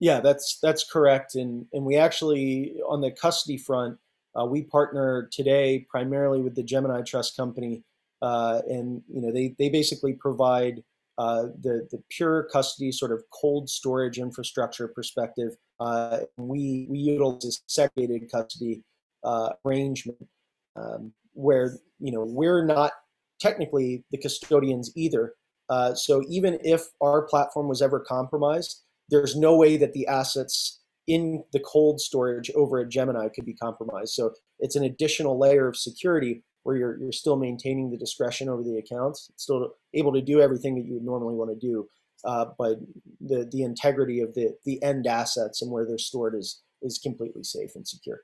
yeah 0.00 0.20
that's 0.20 0.58
that's 0.62 0.84
correct 0.84 1.34
and 1.34 1.66
and 1.72 1.84
we 1.84 1.96
actually 1.96 2.76
on 2.88 3.00
the 3.00 3.10
custody 3.10 3.58
front 3.58 3.98
uh, 4.38 4.44
we 4.44 4.62
partner 4.62 5.28
today 5.32 5.86
primarily 5.90 6.40
with 6.40 6.54
the 6.54 6.62
gemini 6.62 7.02
trust 7.02 7.36
company 7.36 7.82
uh, 8.22 8.60
and 8.68 9.02
you 9.08 9.20
know 9.20 9.32
they 9.32 9.54
they 9.58 9.68
basically 9.68 10.12
provide 10.12 10.82
uh, 11.18 11.48
the, 11.62 11.86
the 11.90 12.00
pure 12.10 12.44
custody 12.44 12.92
sort 12.92 13.10
of 13.10 13.24
cold 13.30 13.68
storage 13.68 14.18
infrastructure 14.18 14.86
perspective, 14.86 15.56
uh, 15.80 16.20
we, 16.36 16.86
we 16.88 16.96
utilize 16.96 17.44
a 17.44 17.52
segregated 17.66 18.30
custody 18.30 18.84
uh, 19.24 19.50
arrangement 19.66 20.24
um, 20.76 21.12
where 21.32 21.76
you 21.98 22.12
know 22.12 22.24
we're 22.24 22.64
not 22.64 22.92
technically 23.40 24.04
the 24.12 24.18
custodians 24.18 24.92
either. 24.96 25.34
Uh, 25.68 25.92
so 25.92 26.22
even 26.28 26.56
if 26.62 26.86
our 27.00 27.22
platform 27.22 27.68
was 27.68 27.82
ever 27.82 27.98
compromised, 27.98 28.84
there's 29.08 29.36
no 29.36 29.56
way 29.56 29.76
that 29.76 29.92
the 29.92 30.06
assets 30.06 30.80
in 31.06 31.42
the 31.52 31.60
cold 31.60 32.00
storage 32.00 32.50
over 32.54 32.78
at 32.78 32.90
Gemini 32.90 33.28
could 33.28 33.46
be 33.46 33.54
compromised. 33.54 34.12
So 34.12 34.34
it's 34.58 34.76
an 34.76 34.84
additional 34.84 35.38
layer 35.38 35.66
of 35.66 35.76
security 35.76 36.44
where 36.64 36.76
you're, 36.76 37.00
you're 37.00 37.12
still 37.12 37.36
maintaining 37.36 37.90
the 37.90 37.96
discretion 37.96 38.48
over 38.48 38.62
the 38.62 38.76
accounts, 38.76 39.30
still 39.36 39.70
able 39.94 40.12
to 40.12 40.20
do 40.20 40.40
everything 40.40 40.74
that 40.74 40.84
you 40.84 40.94
would 40.94 41.04
normally 41.04 41.34
want 41.34 41.50
to 41.50 41.66
do. 41.66 41.88
Uh, 42.24 42.46
but 42.58 42.78
the, 43.20 43.48
the 43.50 43.62
integrity 43.62 44.20
of 44.20 44.34
the, 44.34 44.54
the 44.66 44.82
end 44.82 45.06
assets 45.06 45.62
and 45.62 45.70
where 45.70 45.86
they're 45.86 45.98
stored 45.98 46.34
is, 46.34 46.60
is 46.82 46.98
completely 46.98 47.42
safe 47.42 47.70
and 47.74 47.88
secure. 47.88 48.20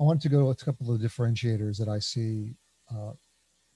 I 0.00 0.04
want 0.04 0.22
to 0.22 0.28
go 0.28 0.40
to 0.40 0.50
a 0.50 0.54
couple 0.54 0.94
of 0.94 1.00
differentiators 1.00 1.76
that 1.78 1.88
I 1.88 1.98
see 1.98 2.54
uh, 2.90 3.12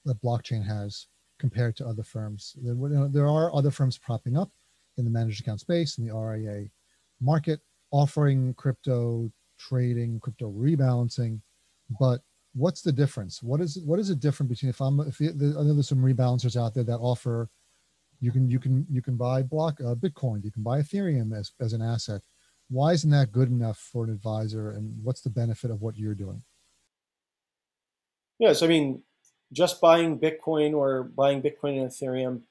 that 0.05 0.21
blockchange 0.21 0.65
has 0.65 1.07
compared 1.37 1.75
to 1.77 1.85
other 1.85 2.03
firms. 2.03 2.55
There, 2.61 2.73
you 2.73 2.89
know, 2.89 3.07
there 3.07 3.27
are 3.27 3.53
other 3.53 3.71
firms 3.71 3.97
propping 3.97 4.37
up 4.37 4.49
in 4.97 5.05
the 5.05 5.11
managed 5.11 5.41
account 5.41 5.59
space 5.59 5.97
in 5.97 6.07
the 6.07 6.15
RIA 6.15 6.65
market, 7.21 7.59
offering 7.91 8.53
crypto 8.55 9.31
trading, 9.57 10.19
crypto 10.19 10.51
rebalancing 10.51 11.39
but 11.99 12.21
what's 12.53 12.81
the 12.81 12.91
difference? 12.91 13.41
What 13.41 13.61
is 13.61 13.79
what 13.85 13.99
is 13.99 14.09
it 14.09 14.19
different 14.19 14.49
between 14.49 14.69
if 14.69 14.81
I'm 14.81 14.99
if 15.01 15.19
I 15.21 15.25
know 15.35 15.73
there's 15.73 15.89
some 15.89 15.99
rebalancers 15.99 16.59
out 16.59 16.73
there 16.73 16.83
that 16.83 16.97
offer 16.97 17.49
you 18.19 18.31
can 18.31 18.49
you 18.49 18.59
can 18.59 18.85
you 18.89 19.01
can 19.01 19.17
buy 19.17 19.41
block 19.41 19.79
uh, 19.81 19.95
Bitcoin, 19.95 20.43
you 20.43 20.51
can 20.51 20.63
buy 20.63 20.81
Ethereum 20.81 21.37
as 21.37 21.51
as 21.59 21.73
an 21.73 21.81
asset. 21.81 22.21
Why 22.69 22.93
isn't 22.93 23.09
that 23.09 23.31
good 23.31 23.49
enough 23.49 23.77
for 23.77 24.05
an 24.05 24.11
advisor, 24.11 24.71
and 24.71 24.97
what's 25.03 25.21
the 25.21 25.29
benefit 25.29 25.69
of 25.69 25.81
what 25.81 25.97
you're 25.97 26.15
doing? 26.15 26.41
Yes, 28.39 28.63
I 28.63 28.67
mean, 28.67 29.03
just 29.51 29.79
buying 29.79 30.19
Bitcoin 30.19 30.73
or 30.73 31.03
buying 31.03 31.41
Bitcoin 31.41 31.81
and 31.81 31.89
Ethereum 31.91 32.41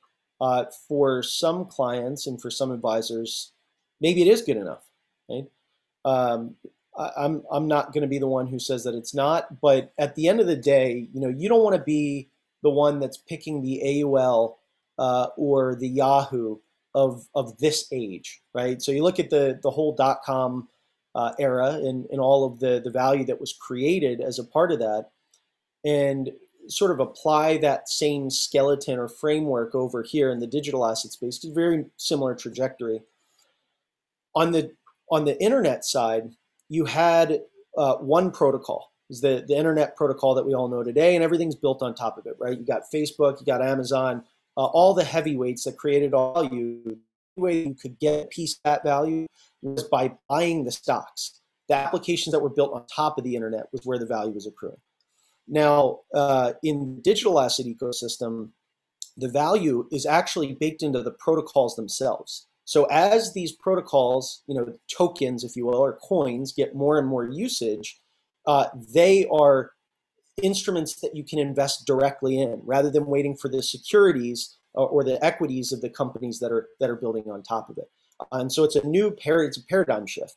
uh, 0.43 0.65
for 0.89 1.23
some 1.23 1.65
clients 1.65 2.27
and 2.27 2.43
for 2.43 2.51
some 2.51 2.73
advisors, 2.73 3.53
maybe 4.01 4.23
it 4.23 4.29
is 4.29 4.43
good 4.43 4.57
enough. 4.57 4.85
Right? 5.31 5.47
Um, 6.05 6.57
I, 6.99 7.11
I'm 7.17 7.45
I'm 7.51 7.69
not 7.69 7.93
going 7.93 8.03
to 8.03 8.09
be 8.09 8.19
the 8.19 8.27
one 8.27 8.49
who 8.49 8.59
says 8.59 8.83
that 8.85 8.95
it's 8.95 9.15
not, 9.15 9.61
but 9.61 9.93
at 9.99 10.17
the 10.17 10.27
end 10.27 10.41
of 10.41 10.49
the 10.49 10.57
day, 10.57 11.09
you 11.15 11.21
know, 11.21 11.29
you 11.29 11.49
don't 11.49 11.63
want 11.63 11.77
to 11.77 11.83
be 11.83 12.29
the 12.63 12.71
one 12.71 12.99
that's 13.01 13.17
picking 13.17 13.63
the 13.63 13.81
AOL 13.85 14.57
uh, 14.99 15.29
or 15.37 15.77
the 15.77 15.89
Yahoo 15.89 16.59
of 16.95 17.29
of 17.35 17.57
this 17.59 17.87
age, 17.93 18.43
right? 18.53 18.83
So 18.83 18.93
you 18.93 19.05
look 19.05 19.21
at 19.21 19.31
the 19.31 19.61
the 19.63 19.71
whole 19.71 19.95
dot 19.95 20.23
com 20.25 20.69
uh, 21.15 21.33
era 21.39 21.71
and, 21.75 22.07
and 22.11 22.21
all 22.21 22.45
of 22.45 22.59
the 22.59 22.81
the 22.85 22.91
value 22.91 23.25
that 23.27 23.41
was 23.41 23.53
created 23.53 24.21
as 24.21 24.39
a 24.39 24.45
part 24.45 24.73
of 24.73 24.81
that, 24.81 25.11
and 25.85 26.33
sort 26.69 26.91
of 26.91 27.01
apply 27.01 27.59
that 27.59 27.89
same 27.89 28.31
skeleton 28.31 28.99
or 28.99 29.09
framework 29.09 29.75
over 29.75 30.03
here 30.03 30.31
in 30.31 30.41
the 30.41 30.47
digital 30.47 30.87
asset 30.87 31.13
space. 31.13 31.37
It's 31.37 31.47
a 31.47 31.53
very 31.53 31.87
similar 31.97 32.35
trajectory. 32.35 33.03
On 34.35 34.53
the 34.53 34.73
on 35.11 35.25
the 35.25 35.41
internet 35.43 35.85
side, 35.85 36.31
you 36.69 36.85
had 36.87 37.43
uh, 37.77 37.97
one 37.97 38.31
protocol, 38.31 38.93
is 39.11 39.21
the 39.21 39.45
the 39.47 39.57
internet 39.57 39.97
protocol 39.97 40.35
that 40.35 40.47
we 40.47 40.55
all 40.55 40.69
know 40.69 40.83
today, 40.83 41.15
and 41.15 41.23
everything's 41.23 41.55
built 41.55 41.83
on 41.83 41.95
top 41.95 42.17
of 42.19 42.27
it, 42.27 42.35
right? 42.39 42.59
You 42.59 42.65
got 42.65 42.83
Facebook, 42.93 43.41
you 43.41 43.47
got 43.47 43.63
Amazon, 43.63 44.25
uh, 44.57 44.65
all 44.65 44.95
the 44.95 45.05
heavyweights 45.05 45.65
that 45.65 45.77
created 45.77 46.15
all 46.15 46.45
you. 46.45 46.99
The 47.37 47.43
way 47.43 47.67
you 47.67 47.75
could 47.75 47.99
get 47.99 48.25
a 48.25 48.27
piece 48.27 48.55
of 48.55 48.61
that 48.65 48.85
value 48.85 49.27
was 49.63 49.85
by 49.85 50.13
buying 50.29 50.65
the 50.65 50.73
stocks. 50.73 51.41
The 51.69 51.75
applications 51.75 52.33
that 52.33 52.41
were 52.41 52.51
built 52.51 52.75
on 52.75 52.87
top 52.87 53.17
of 53.17 53.25
the 53.25 53.37
internet 53.37 53.67
was 53.73 53.87
where 53.87 53.99
the 53.99 54.07
value 54.07 54.33
was 54.33 54.47
accruing. 54.47 54.77
Now, 55.49 56.01
uh, 56.15 56.53
in 56.63 57.01
digital 57.03 57.41
asset 57.41 57.67
ecosystem, 57.67 58.51
the 59.17 59.29
value 59.29 59.87
is 59.93 60.07
actually 60.07 60.55
baked 60.55 60.83
into 60.83 61.03
the 61.03 61.11
protocols 61.11 61.77
themselves. 61.77 62.47
So 62.65 62.85
as 62.85 63.33
these 63.33 63.53
protocols, 63.53 64.43
you 64.47 64.55
know, 64.55 64.75
tokens, 64.91 65.45
if 65.45 65.57
you 65.57 65.67
will, 65.67 65.79
or 65.79 65.99
coins 65.99 66.53
get 66.53 66.75
more 66.75 66.99
and 66.99 67.09
more 67.09 67.29
usage, 67.29 68.01
uh, 68.47 68.67
they 68.95 69.27
are 69.27 69.73
instruments 70.43 71.01
that 71.01 71.15
you 71.15 71.25
can 71.25 71.39
invest 71.39 71.87
directly 71.87 72.41
in 72.41 72.61
rather 72.65 72.91
than 72.91 73.07
waiting 73.07 73.37
for 73.37 73.49
the 73.49 73.63
securities 73.63 74.57
or, 74.75 74.89
or 74.89 75.05
the 75.05 75.23
equities 75.25 75.73
of 75.73 75.81
the 75.81 75.91
companies 75.91 76.39
that 76.39 76.51
are 76.51 76.69
that 76.81 76.89
are 76.89 76.97
building 76.97 77.25
on 77.31 77.43
top 77.43 77.69
of 77.69 77.77
it. 77.77 77.91
and 78.33 78.51
so 78.53 78.65
it's 78.65 78.77
a 78.77 78.87
new 78.87 79.11
par- 79.11 79.43
it's 79.43 79.59
a 79.59 79.67
paradigm 79.67 80.07
shift. 80.07 80.37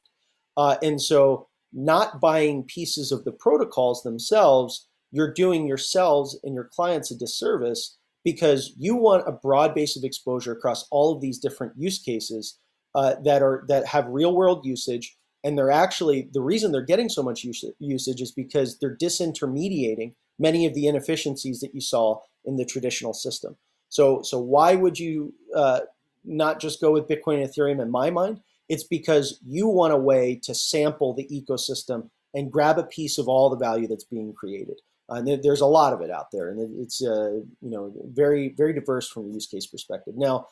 Uh, 0.57 0.75
and 0.81 1.01
so 1.01 1.47
not 1.71 2.19
buying 2.21 2.63
pieces 2.63 3.11
of 3.11 3.23
the 3.25 3.31
protocols 3.31 4.03
themselves, 4.03 4.87
you're 5.15 5.33
doing 5.33 5.65
yourselves 5.65 6.37
and 6.43 6.53
your 6.53 6.65
clients 6.65 7.09
a 7.09 7.15
disservice 7.15 7.97
because 8.25 8.73
you 8.77 8.95
want 8.95 9.27
a 9.27 9.31
broad 9.31 9.73
base 9.73 9.95
of 9.95 10.03
exposure 10.03 10.51
across 10.51 10.85
all 10.91 11.15
of 11.15 11.21
these 11.21 11.39
different 11.39 11.71
use 11.77 11.99
cases 11.99 12.59
uh, 12.95 13.15
that 13.23 13.41
are 13.41 13.63
that 13.69 13.87
have 13.87 14.05
real 14.07 14.35
world 14.35 14.65
usage. 14.65 15.15
And 15.43 15.57
they're 15.57 15.71
actually 15.71 16.27
the 16.33 16.41
reason 16.41 16.71
they're 16.71 16.81
getting 16.81 17.07
so 17.07 17.23
much 17.23 17.45
usage 17.79 18.21
is 18.21 18.31
because 18.33 18.77
they're 18.79 18.97
disintermediating 18.97 20.15
many 20.37 20.65
of 20.65 20.73
the 20.73 20.87
inefficiencies 20.87 21.61
that 21.61 21.73
you 21.73 21.81
saw 21.81 22.19
in 22.43 22.57
the 22.57 22.65
traditional 22.65 23.13
system. 23.13 23.55
So 23.87 24.21
so 24.21 24.37
why 24.37 24.75
would 24.75 24.99
you 24.99 25.33
uh, 25.55 25.81
not 26.25 26.59
just 26.59 26.81
go 26.81 26.91
with 26.91 27.07
bitcoin 27.07 27.41
and 27.41 27.49
ethereum 27.49 27.81
in 27.81 27.89
my 27.89 28.09
mind? 28.09 28.41
It's 28.67 28.83
because 28.83 29.39
you 29.45 29.67
want 29.67 29.93
a 29.93 29.97
way 29.97 30.41
to 30.43 30.53
sample 30.53 31.13
the 31.13 31.27
ecosystem 31.27 32.09
and 32.33 32.51
grab 32.51 32.77
a 32.79 32.83
piece 32.83 33.17
of 33.17 33.29
all 33.29 33.49
the 33.49 33.55
value 33.55 33.87
that's 33.87 34.03
being 34.03 34.33
created 34.33 34.81
uh, 35.09 35.15
and 35.15 35.43
there's 35.43 35.61
a 35.61 35.65
lot 35.65 35.93
of 35.93 36.01
it 36.01 36.09
out 36.09 36.31
there, 36.31 36.49
and 36.49 36.81
it's 36.81 37.03
uh, 37.03 37.33
you 37.61 37.69
know 37.69 37.93
very 38.05 38.49
very 38.49 38.73
diverse 38.73 39.07
from 39.07 39.29
a 39.29 39.33
use 39.33 39.47
case 39.47 39.67
perspective. 39.67 40.15
Now, 40.17 40.47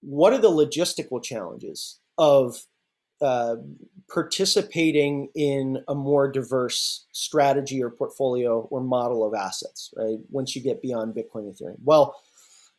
what 0.00 0.32
are 0.32 0.38
the 0.38 0.50
logistical 0.50 1.22
challenges 1.22 1.98
of 2.18 2.62
uh, 3.20 3.56
participating 4.12 5.28
in 5.34 5.82
a 5.88 5.94
more 5.94 6.30
diverse 6.30 7.06
strategy 7.12 7.82
or 7.82 7.90
portfolio 7.90 8.60
or 8.70 8.80
model 8.80 9.26
of 9.26 9.34
assets? 9.34 9.92
Right, 9.96 10.18
once 10.30 10.54
you 10.54 10.62
get 10.62 10.82
beyond 10.82 11.14
Bitcoin 11.14 11.52
Ethereum, 11.52 11.76
well. 11.84 12.16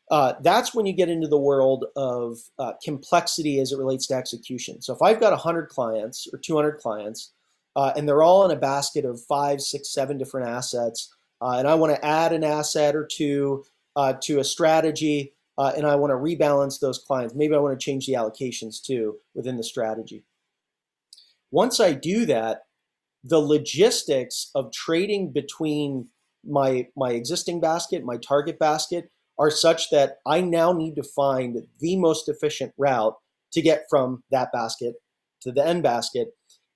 Uh, 0.09 0.35
that's 0.41 0.73
when 0.73 0.85
you 0.85 0.93
get 0.93 1.09
into 1.09 1.27
the 1.27 1.37
world 1.37 1.83
of 1.97 2.37
uh, 2.59 2.71
complexity 2.81 3.59
as 3.59 3.73
it 3.73 3.77
relates 3.77 4.07
to 4.07 4.13
execution. 4.13 4.81
So 4.81 4.93
if 4.93 5.01
I've 5.01 5.19
got 5.19 5.33
100 5.33 5.67
clients 5.67 6.29
or 6.31 6.39
200 6.39 6.77
clients, 6.77 7.33
uh, 7.77 7.93
and 7.96 8.07
they're 8.07 8.24
all 8.24 8.43
in 8.43 8.50
a 8.50 8.60
basket 8.60 9.05
of 9.05 9.22
five, 9.29 9.62
six, 9.62 9.93
seven 9.93 10.17
different 10.17 10.50
assets. 10.50 11.13
Uh, 11.39 11.57
and 11.60 11.67
I 11.67 11.75
want 11.75 11.96
to 11.96 12.03
add 12.03 12.34
an 12.34 12.43
asset 12.43 12.96
or 12.96 13.05
two 13.05 13.63
uh, 13.96 14.13
to 14.24 14.39
a 14.39 14.43
strategy, 14.43 15.34
uh, 15.60 15.74
and 15.77 15.86
I 15.86 15.96
want 15.96 16.10
to 16.10 16.15
rebalance 16.15 16.79
those 16.79 16.98
clients. 16.98 17.36
Maybe 17.36 17.53
I 17.53 17.60
want 17.60 17.79
to 17.79 17.84
change 17.84 18.07
the 18.07 18.13
allocations 18.13 18.81
too 18.81 19.17
within 19.36 19.57
the 19.57 19.63
strategy. 19.63 20.25
Once 21.51 21.79
I 21.79 21.93
do 21.93 22.25
that, 22.25 22.62
the 23.24 23.39
logistics 23.39 24.50
of 24.55 24.72
trading 24.74 25.31
between 25.31 26.10
my 26.43 26.88
my 26.96 27.12
existing 27.12 27.60
basket, 27.62 28.03
my 28.03 28.17
target 28.17 28.57
basket, 28.57 29.12
are 29.38 29.51
such 29.51 29.91
that 29.91 30.17
I 30.25 30.41
now 30.41 30.74
need 30.74 30.96
to 30.96 31.03
find 31.03 31.60
the 31.79 31.96
most 31.98 32.27
efficient 32.27 32.74
route 32.75 33.13
to 33.51 33.62
get 33.62 33.86
from 33.88 34.24
that 34.31 34.51
basket 34.51 34.96
to 35.41 35.51
the 35.51 35.65
end 35.65 35.84
basket 35.84 36.29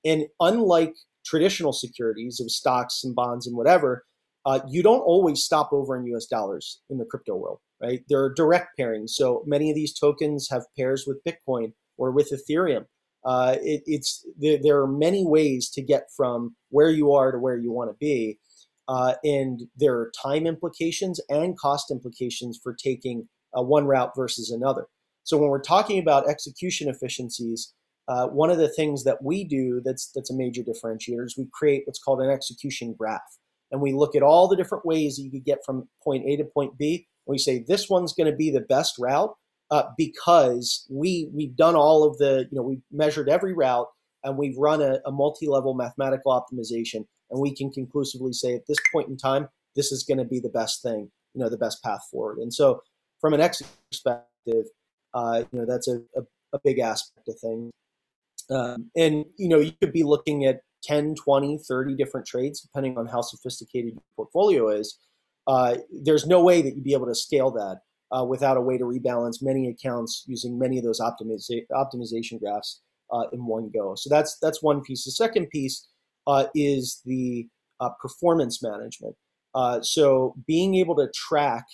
and 0.04 0.26
unlike 0.40 0.96
traditional 1.26 1.74
securities 1.74 2.40
of 2.40 2.50
stocks 2.52 3.04
and 3.04 3.16
bonds 3.16 3.48
and 3.48 3.56
whatever, 3.56 4.04
uh, 4.46 4.60
you 4.68 4.82
don't 4.82 5.02
always 5.02 5.44
stop 5.44 5.72
over 5.72 5.96
in 5.96 6.06
US 6.16 6.26
dollars 6.26 6.82
in 6.90 6.98
the 6.98 7.06
crypto 7.06 7.36
world, 7.36 7.60
right? 7.82 8.02
There 8.10 8.24
are 8.24 8.34
direct 8.34 8.78
pairings. 8.80 9.12
So 9.12 9.44
many 9.46 9.70
of 9.70 9.76
these 9.76 9.94
tokens 9.94 10.48
have 10.50 10.64
pairs 10.78 11.06
with 11.06 11.24
Bitcoin 11.24 11.74
or 11.98 12.12
with 12.12 12.32
Ethereum. 12.32 12.86
Uh, 13.24 13.58
it, 13.62 13.84
it's 13.86 14.26
there, 14.40 14.58
there, 14.62 14.80
are 14.82 14.88
many 14.88 15.24
ways 15.24 15.70
to 15.70 15.82
get 15.82 16.06
from 16.18 16.56
where 16.70 16.90
you 16.90 17.12
are 17.14 17.32
to 17.32 17.38
where 17.38 17.58
you 17.58 17.72
want 17.72 17.92
to 17.92 17.96
be. 18.00 18.40
Uh, 18.88 19.14
and 19.24 19.62
there 19.76 19.94
are 19.94 20.12
time 20.22 20.48
implications 20.48 21.20
and 21.30 21.58
cost 21.58 21.92
implications 21.92 22.60
for 22.62 22.74
taking 22.74 23.30
uh, 23.56 23.62
one 23.62 23.86
route 23.86 24.12
versus 24.16 24.50
another. 24.50 24.88
So 25.24 25.38
when 25.38 25.50
we're 25.50 25.62
talking 25.62 26.00
about 26.00 26.28
execution 26.28 26.90
efficiencies, 26.90 27.76
uh, 28.12 28.28
one 28.28 28.50
of 28.50 28.58
the 28.58 28.68
things 28.68 29.06
that 29.06 29.24
we 29.24 29.46
do 29.46 29.82
that's 29.86 30.12
that's 30.14 30.30
a 30.30 30.36
major 30.36 30.62
differentiator 30.62 31.24
is 31.24 31.38
we 31.38 31.48
create 31.54 31.84
what's 31.86 32.04
called 32.04 32.22
an 32.22 32.30
execution 32.30 32.94
graph, 32.94 33.22
and 33.72 33.80
we 33.80 33.94
look 33.94 34.18
at 34.18 34.22
all 34.22 34.50
the 34.50 34.58
different 34.58 34.86
ways 34.86 35.16
that 35.16 35.24
you 35.24 35.32
could 35.32 35.46
get 35.46 35.60
from 35.66 35.88
point 36.04 36.26
A 36.28 36.36
to 36.36 36.44
point 36.44 36.78
B. 36.78 37.08
And 37.26 37.32
we 37.32 37.38
say 37.38 37.64
this 37.66 37.90
one's 37.90 38.12
going 38.12 38.30
to 38.30 38.36
be 38.36 38.52
the 38.52 38.60
best 38.60 38.96
route 39.00 39.34
uh, 39.70 39.84
because 39.98 40.86
we 40.90 41.30
we've 41.34 41.56
done 41.56 41.78
all 41.78 42.04
of 42.04 42.18
the 42.18 42.50
you 42.52 42.58
know 42.58 42.64
we've 42.64 42.82
measured 42.92 43.30
every 43.30 43.54
route 43.54 43.88
and 44.26 44.38
we've 44.38 44.58
run 44.58 44.82
a, 44.82 45.00
a 45.06 45.12
multi-level 45.12 45.74
mathematical 45.74 46.34
optimization, 46.34 47.06
and 47.30 47.40
we 47.40 47.56
can 47.56 47.72
conclusively 47.72 48.34
say 48.34 48.56
at 48.56 48.68
this 48.68 48.78
point 48.92 49.08
in 49.08 49.16
time 49.16 49.48
this 49.78 49.94
is 49.94 50.04
going 50.04 50.18
to 50.18 50.26
be 50.26 50.42
the 50.42 50.50
best 50.50 50.84
thing, 50.84 51.10
you 51.34 51.42
know, 51.42 51.50
the 51.50 51.58
best 51.58 51.82
path 51.82 52.02
forward. 52.12 52.40
And 52.40 52.54
so, 52.54 52.82
from 53.22 53.34
an 53.34 53.40
execution 53.40 53.78
perspective, 53.90 54.66
uh, 55.14 55.44
you 55.50 55.60
know 55.60 55.66
that's 55.66 55.88
a, 55.88 56.02
a, 56.18 56.24
a 56.52 56.60
big 56.62 56.80
aspect 56.80 57.30
of 57.30 57.40
things. 57.40 57.72
Um, 58.52 58.92
and 58.96 59.26
you 59.38 59.48
know, 59.48 59.60
you 59.60 59.72
could 59.82 59.94
be 59.94 60.04
looking 60.04 60.46
at 60.46 60.62
10, 60.84 61.16
20, 61.16 61.60
30 61.68 61.96
different 61.96 62.28
trades, 62.28 62.62
depending 62.62 62.98
on 62.98 63.08
how 63.08 63.22
sophisticated 63.22 63.94
your 63.94 64.04
portfolio 64.16 64.70
is. 64.70 64.98
Uh, 65.48 65.78
there's 66.04 66.28
no 66.28 66.44
way 66.44 66.62
that 66.62 66.76
you'd 66.76 66.84
be 66.84 66.94
able 66.94 67.08
to 67.08 67.16
scale 67.16 67.52
that 67.52 67.80
uh, 68.16 68.24
without 68.24 68.58
a 68.58 68.62
way 68.62 68.78
to 68.78 68.84
rebalance 68.84 69.42
many 69.42 69.70
accounts 69.70 70.24
using 70.28 70.58
many 70.60 70.78
of 70.78 70.84
those 70.84 71.00
optimiza- 71.00 71.66
optimization 71.72 72.40
graphs 72.40 72.82
uh, 73.12 73.24
in 73.34 73.46
one 73.46 73.70
go. 73.74 73.96
So 73.96 74.10
that's 74.10 74.38
that's 74.42 74.62
one 74.62 74.82
piece. 74.82 75.06
The 75.06 75.12
second 75.12 75.50
piece 75.50 75.88
uh, 76.28 76.46
is 76.54 77.02
the 77.06 77.48
uh, 77.80 77.90
performance 78.02 78.62
management. 78.62 79.16
Uh, 79.54 79.82
so 79.82 80.36
being 80.48 80.76
able 80.76 80.96
to 80.96 81.10
track 81.14 81.66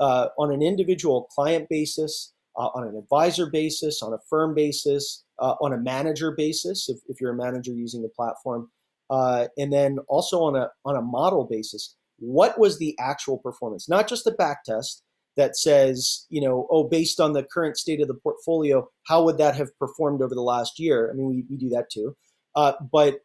on 0.00 0.52
an 0.52 0.62
individual 0.62 1.28
client 1.34 1.68
basis, 1.68 2.32
on 2.56 2.86
an 2.86 2.96
advisor 2.96 3.46
basis, 3.50 4.02
on 4.02 4.12
a 4.12 4.18
firm 4.30 4.54
basis, 4.54 5.24
uh, 5.38 5.54
on 5.60 5.72
a 5.72 5.78
manager 5.78 6.32
basis, 6.36 6.88
if, 6.88 6.98
if 7.08 7.20
you're 7.20 7.32
a 7.32 7.36
manager 7.36 7.72
using 7.72 8.02
the 8.02 8.08
platform, 8.08 8.70
uh, 9.10 9.46
and 9.56 9.72
then 9.72 9.98
also 10.08 10.40
on 10.40 10.56
a 10.56 10.68
on 10.84 10.96
a 10.96 11.02
model 11.02 11.46
basis. 11.50 11.96
What 12.18 12.58
was 12.58 12.78
the 12.78 12.96
actual 12.98 13.38
performance? 13.38 13.88
Not 13.88 14.08
just 14.08 14.26
a 14.26 14.30
back 14.30 14.64
test 14.64 15.02
that 15.36 15.54
says, 15.54 16.24
you 16.30 16.40
know, 16.40 16.66
oh, 16.70 16.84
based 16.84 17.20
on 17.20 17.34
the 17.34 17.44
current 17.44 17.76
state 17.76 18.00
of 18.00 18.08
the 18.08 18.14
portfolio, 18.14 18.88
how 19.06 19.22
would 19.22 19.36
that 19.36 19.54
have 19.54 19.68
performed 19.78 20.22
over 20.22 20.34
the 20.34 20.40
last 20.40 20.78
year? 20.78 21.10
I 21.10 21.14
mean, 21.14 21.28
we, 21.28 21.44
we 21.50 21.58
do 21.58 21.68
that 21.70 21.90
too, 21.92 22.16
uh, 22.54 22.72
but 22.90 23.18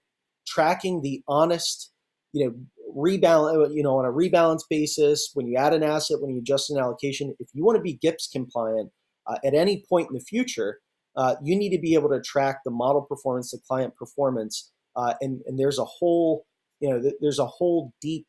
tracking 0.46 1.02
the 1.02 1.24
honest 1.28 1.92
you 2.34 2.46
know, 2.46 2.56
rebalance, 2.96 3.74
you 3.74 3.84
know, 3.84 3.98
on 3.98 4.06
a 4.06 4.12
rebalance 4.12 4.62
basis, 4.70 5.32
when 5.34 5.48
you 5.48 5.58
add 5.58 5.74
an 5.74 5.84
asset, 5.84 6.22
when 6.22 6.32
you 6.32 6.40
adjust 6.40 6.70
an 6.70 6.78
allocation, 6.78 7.36
if 7.40 7.50
you 7.54 7.64
want 7.64 7.76
to 7.78 7.82
be 7.82 8.00
GIPS 8.02 8.30
compliant 8.32 8.92
uh, 9.28 9.38
at 9.44 9.54
any 9.54 9.84
point 9.90 10.10
in 10.10 10.14
the 10.14 10.22
future, 10.22 10.80
uh, 11.16 11.36
you 11.44 11.56
need 11.56 11.72
to 11.72 11.80
be 11.80 11.94
able 11.94 12.10
to 12.10 12.22
track 12.22 12.60
the 12.64 12.72
model 12.72 13.02
performance, 13.02 13.52
the 13.52 13.60
client 13.68 13.96
performance, 13.96 14.72
uh, 14.96 15.14
and 15.22 15.42
and 15.46 15.60
there's 15.60 15.80
a 15.80 15.86
whole, 15.86 16.46
you 16.80 16.90
know, 16.90 17.12
there's 17.20 17.40
a 17.40 17.46
whole 17.46 17.94
deep 18.02 18.28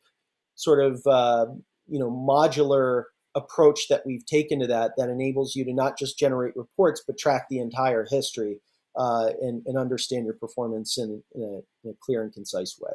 sort 0.55 0.83
of 0.83 1.01
uh, 1.05 1.45
you 1.87 1.99
know 1.99 2.09
modular 2.09 3.03
approach 3.35 3.87
that 3.89 4.03
we've 4.05 4.25
taken 4.25 4.59
to 4.59 4.67
that 4.67 4.91
that 4.97 5.09
enables 5.09 5.55
you 5.55 5.65
to 5.65 5.73
not 5.73 5.97
just 5.97 6.19
generate 6.19 6.55
reports 6.55 7.03
but 7.07 7.17
track 7.17 7.45
the 7.49 7.57
entire 7.57 8.05
history 8.07 8.59
uh, 8.95 9.29
and, 9.41 9.63
and 9.65 9.75
understand 9.75 10.25
your 10.25 10.35
performance 10.35 10.99
in, 10.99 11.23
in, 11.33 11.41
a, 11.41 11.87
in 11.87 11.91
a 11.91 11.97
clear 11.99 12.21
and 12.21 12.31
concise 12.31 12.77
way. 12.79 12.91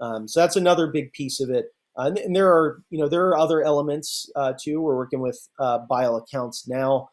Um, 0.00 0.26
so 0.26 0.40
that's 0.40 0.56
another 0.56 0.86
big 0.86 1.12
piece 1.12 1.38
of 1.38 1.50
it. 1.50 1.66
Uh, 1.98 2.04
and, 2.06 2.18
and, 2.18 2.34
there 2.34 2.48
are, 2.48 2.82
you 2.90 2.98
know, 2.98 3.08
there 3.08 3.28
are 3.28 3.36
other 3.36 3.62
elements 3.62 4.30
uh, 4.36 4.54
too. 4.58 4.80
We're 4.80 4.96
working 4.96 5.20
with 5.20 5.38
uh, 5.60 5.80
ByAllAccounts 5.90 6.66
now 6.66 7.10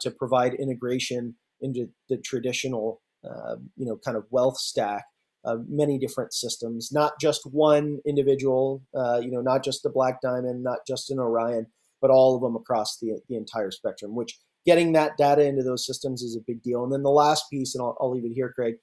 to 0.00 0.10
provide 0.10 0.52
integration 0.54 1.34
into 1.62 1.88
the 2.08 2.18
traditional, 2.18 3.00
uh, 3.24 3.56
you 3.76 3.86
know, 3.86 3.96
kind 4.04 4.16
of 4.16 4.24
wealth 4.30 4.58
stack. 4.58 5.04
Uh, 5.44 5.56
many 5.68 5.98
different 5.98 6.32
systems, 6.32 6.90
not 6.92 7.14
just 7.20 7.42
one 7.50 7.98
individual, 8.06 8.80
you 9.20 9.28
know, 9.28 9.40
not 9.40 9.64
just 9.64 9.82
the 9.82 9.90
Black 9.90 10.20
Diamond, 10.20 10.62
not 10.62 10.78
just 10.86 11.10
an 11.10 11.18
Orion, 11.18 11.66
but 12.00 12.10
all 12.10 12.36
of 12.36 12.42
them 12.42 12.54
across 12.54 12.98
the, 12.98 13.18
the 13.28 13.34
entire 13.34 13.72
spectrum. 13.72 14.14
Which 14.14 14.38
getting 14.64 14.92
that 14.92 15.16
data 15.16 15.44
into 15.44 15.64
those 15.64 15.84
systems 15.84 16.22
is 16.22 16.36
a 16.36 16.44
big 16.46 16.62
deal. 16.62 16.84
And 16.84 16.92
then 16.92 17.02
the 17.02 17.10
last 17.10 17.50
piece, 17.50 17.74
and 17.74 17.82
I'll, 17.82 17.96
I'll 18.00 18.12
leave 18.12 18.24
it 18.24 18.34
here, 18.34 18.52
Craig, 18.54 18.76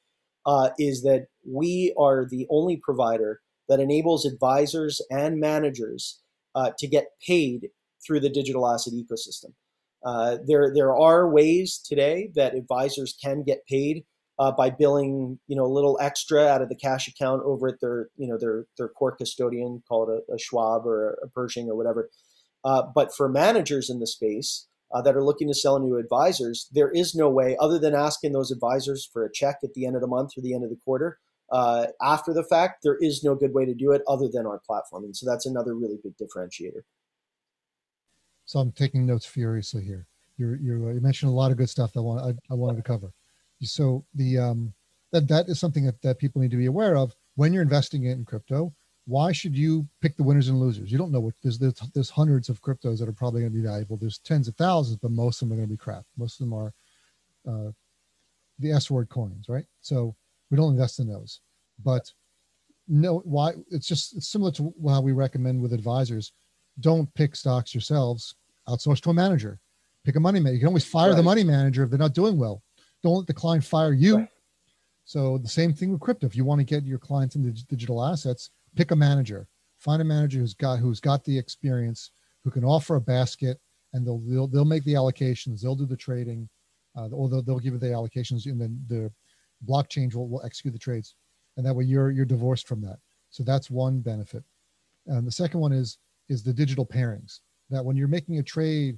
uh, 0.45 0.71
is 0.77 1.03
that 1.03 1.27
we 1.48 1.93
are 1.98 2.27
the 2.29 2.45
only 2.50 2.77
provider 2.77 3.39
that 3.67 3.79
enables 3.79 4.25
advisors 4.25 5.01
and 5.09 5.39
managers 5.39 6.19
uh, 6.55 6.71
to 6.77 6.88
get 6.88 7.05
paid 7.25 7.69
through 8.05 8.19
the 8.19 8.29
digital 8.29 8.67
asset 8.67 8.93
ecosystem. 8.93 9.53
Uh, 10.03 10.37
there, 10.45 10.73
there 10.73 10.95
are 10.95 11.29
ways 11.29 11.81
today 11.83 12.29
that 12.35 12.55
advisors 12.55 13.17
can 13.21 13.43
get 13.43 13.65
paid 13.67 14.05
uh, 14.39 14.51
by 14.51 14.69
billing, 14.69 15.37
you 15.47 15.55
know, 15.55 15.65
a 15.65 15.67
little 15.67 15.97
extra 16.01 16.45
out 16.47 16.61
of 16.61 16.69
the 16.69 16.75
cash 16.75 17.07
account 17.07 17.41
over 17.43 17.67
at 17.67 17.81
their, 17.81 18.07
you 18.15 18.27
know, 18.27 18.37
their 18.37 18.65
their 18.77 18.87
core 18.87 19.15
custodian, 19.15 19.83
call 19.87 20.09
it 20.09 20.23
a, 20.29 20.35
a 20.35 20.39
Schwab 20.39 20.85
or 20.85 21.17
a 21.21 21.27
Pershing 21.27 21.69
or 21.69 21.75
whatever. 21.75 22.09
Uh, 22.63 22.83
but 22.95 23.13
for 23.13 23.27
managers 23.27 23.89
in 23.89 23.99
the 23.99 24.07
space, 24.07 24.67
uh, 24.91 25.01
that 25.01 25.15
are 25.15 25.23
looking 25.23 25.47
to 25.47 25.53
sell 25.53 25.79
new 25.79 25.97
advisors, 25.97 26.69
there 26.71 26.89
is 26.89 27.13
no 27.13 27.29
way 27.29 27.55
other 27.59 27.77
than 27.77 27.93
asking 27.93 28.31
those 28.31 28.51
advisors 28.51 29.07
for 29.11 29.23
a 29.23 29.31
check 29.31 29.57
at 29.63 29.73
the 29.73 29.85
end 29.85 29.95
of 29.95 30.01
the 30.01 30.07
month 30.07 30.31
or 30.37 30.41
the 30.41 30.53
end 30.53 30.63
of 30.63 30.69
the 30.69 30.79
quarter. 30.83 31.19
Uh, 31.51 31.87
after 32.01 32.33
the 32.33 32.43
fact, 32.43 32.79
there 32.83 32.97
is 32.99 33.23
no 33.23 33.35
good 33.35 33.53
way 33.53 33.65
to 33.65 33.73
do 33.73 33.91
it 33.91 34.01
other 34.07 34.27
than 34.31 34.45
our 34.45 34.59
platform. 34.65 35.03
And 35.03 35.15
so 35.15 35.29
that's 35.29 35.45
another 35.45 35.75
really 35.75 35.97
big 36.03 36.13
differentiator. 36.17 36.81
So 38.49 38.59
I'm 38.59 38.71
taking 38.71 39.05
notes 39.05 39.25
furiously 39.25 39.83
here. 39.83 40.07
You're, 40.37 40.55
you're, 40.55 40.93
you 40.93 41.01
mentioned 41.01 41.31
a 41.31 41.35
lot 41.35 41.51
of 41.51 41.57
good 41.57 41.69
stuff 41.69 41.93
that 41.93 41.99
I, 41.99 42.03
want, 42.03 42.21
I, 42.25 42.53
I 42.53 42.55
wanted 42.55 42.77
to 42.77 42.83
cover. 42.83 43.11
So 43.61 44.05
the 44.15 44.39
um, 44.39 44.73
that 45.11 45.27
that 45.27 45.49
is 45.49 45.59
something 45.59 45.85
that, 45.85 46.01
that 46.01 46.17
people 46.17 46.41
need 46.41 46.51
to 46.51 46.57
be 46.57 46.65
aware 46.65 46.95
of 46.95 47.13
when 47.35 47.53
you're 47.53 47.61
investing 47.61 48.05
in 48.05 48.25
crypto 48.25 48.73
why 49.09 49.31
should 49.31 49.57
you 49.57 49.87
pick 50.01 50.15
the 50.15 50.23
winners 50.23 50.49
and 50.49 50.59
losers? 50.59 50.91
You 50.91 50.99
don't 50.99 51.11
know 51.11 51.19
what 51.19 51.33
there's 51.41 51.57
there's, 51.57 51.79
there's 51.95 52.11
hundreds 52.11 52.47
of 52.47 52.61
cryptos 52.61 52.99
that 52.99 53.09
are 53.09 53.13
probably 53.13 53.41
going 53.41 53.51
to 53.51 53.57
be 53.57 53.65
valuable. 53.65 53.97
There's 53.97 54.19
tens 54.19 54.47
of 54.47 54.55
thousands, 54.55 54.97
but 54.97 55.09
most 55.09 55.41
of 55.41 55.49
them 55.49 55.53
are 55.53 55.61
going 55.61 55.67
to 55.67 55.73
be 55.73 55.77
crap. 55.77 56.05
Most 56.15 56.39
of 56.39 56.47
them 56.47 56.53
are 56.53 56.73
uh, 57.47 57.71
the 58.59 58.71
S 58.71 58.91
word 58.91 59.09
coins, 59.09 59.49
right? 59.49 59.65
So 59.81 60.15
we 60.51 60.57
don't 60.57 60.73
invest 60.73 60.99
in 60.99 61.07
those. 61.07 61.41
But 61.83 62.11
no, 62.87 63.19
why? 63.25 63.53
It's 63.71 63.87
just 63.87 64.15
it's 64.15 64.27
similar 64.27 64.51
to 64.51 64.71
how 64.87 65.01
we 65.01 65.11
recommend 65.11 65.59
with 65.59 65.73
advisors. 65.73 66.31
Don't 66.79 67.11
pick 67.15 67.35
stocks 67.35 67.73
yourselves. 67.73 68.35
Outsource 68.69 69.01
to 69.01 69.10
a 69.10 69.13
manager. 69.13 69.60
Pick 70.05 70.15
a 70.15 70.19
money 70.19 70.39
manager. 70.39 70.53
You 70.55 70.60
can 70.60 70.67
always 70.67 70.86
fire 70.86 71.10
right. 71.10 71.17
the 71.17 71.23
money 71.23 71.43
manager 71.43 71.84
if 71.84 71.89
they're 71.89 71.99
not 71.99 72.13
doing 72.13 72.38
well. 72.38 72.63
Don't 73.03 73.17
let 73.17 73.27
the 73.27 73.34
client 73.34 73.63
fire 73.63 73.93
you. 73.93 74.17
Right. 74.17 74.29
So 75.05 75.39
the 75.39 75.49
same 75.49 75.73
thing 75.73 75.91
with 75.91 76.01
crypto. 76.01 76.27
If 76.27 76.36
you 76.36 76.45
want 76.45 76.60
to 76.60 76.65
get 76.65 76.84
your 76.84 76.99
clients 76.99 77.36
into 77.36 77.51
digital 77.65 78.03
assets, 78.03 78.51
pick 78.75 78.91
a 78.91 78.95
manager, 78.95 79.47
find 79.79 80.01
a 80.01 80.05
manager 80.05 80.39
who's 80.39 80.53
got 80.53 80.77
who's 80.79 80.99
got 80.99 81.23
the 81.23 81.38
experience, 81.38 82.12
who 82.43 82.51
can 82.51 82.63
offer 82.63 82.95
a 82.95 83.01
basket, 83.01 83.60
and 83.93 84.05
they'll 84.05 84.19
they'll, 84.19 84.47
they'll 84.47 84.65
make 84.65 84.84
the 84.84 84.93
allocations, 84.93 85.62
they'll 85.62 85.75
do 85.75 85.86
the 85.86 85.97
trading, 85.97 86.47
uh, 86.95 87.08
or 87.08 87.27
they'll, 87.27 87.41
they'll 87.41 87.60
give 87.60 87.73
you 87.73 87.79
the 87.79 87.88
allocations, 87.88 88.45
and 88.45 88.62
then 88.62 88.79
the 88.88 89.12
blockchange 89.67 90.13
will, 90.15 90.27
will 90.27 90.45
execute 90.45 90.73
the 90.73 90.79
trades, 90.79 91.15
and 91.58 91.65
that 91.65 91.73
way 91.73 91.84
you're 91.84 92.12
you're 92.12 92.25
divorced 92.25 92.67
from 92.67 92.82
that. 92.82 92.99
So 93.32 93.43
that's 93.43 93.69
one 93.69 94.01
benefit. 94.01 94.43
And 95.08 95.25
the 95.25 95.32
second 95.32 95.60
one 95.60 95.71
is 95.71 95.97
is 96.29 96.43
the 96.43 96.53
digital 96.53 96.86
pairings. 96.86 97.39
That 97.69 97.84
when 97.84 97.95
you're 97.95 98.08
making 98.08 98.39
a 98.39 98.43
trade 98.43 98.97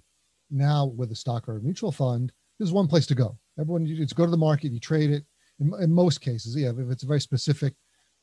now 0.50 0.86
with 0.86 1.12
a 1.12 1.16
stock 1.16 1.48
or 1.48 1.58
a 1.58 1.62
mutual 1.62 1.92
fund, 1.92 2.32
there's 2.58 2.72
one 2.72 2.88
place 2.88 3.06
to 3.08 3.16
go. 3.16 3.38
Everyone, 3.60 3.86
you 3.86 3.98
just 3.98 4.16
go 4.16 4.26
to 4.26 4.32
the 4.32 4.38
market, 4.38 4.72
you 4.72 4.80
trade 4.80 5.12
it. 5.12 5.26
In, 5.60 5.74
in 5.82 5.92
most 5.92 6.22
cases, 6.22 6.56
yeah, 6.56 6.70
if 6.70 6.90
it's 6.90 7.04
a 7.04 7.08
very 7.08 7.22
specific 7.22 7.74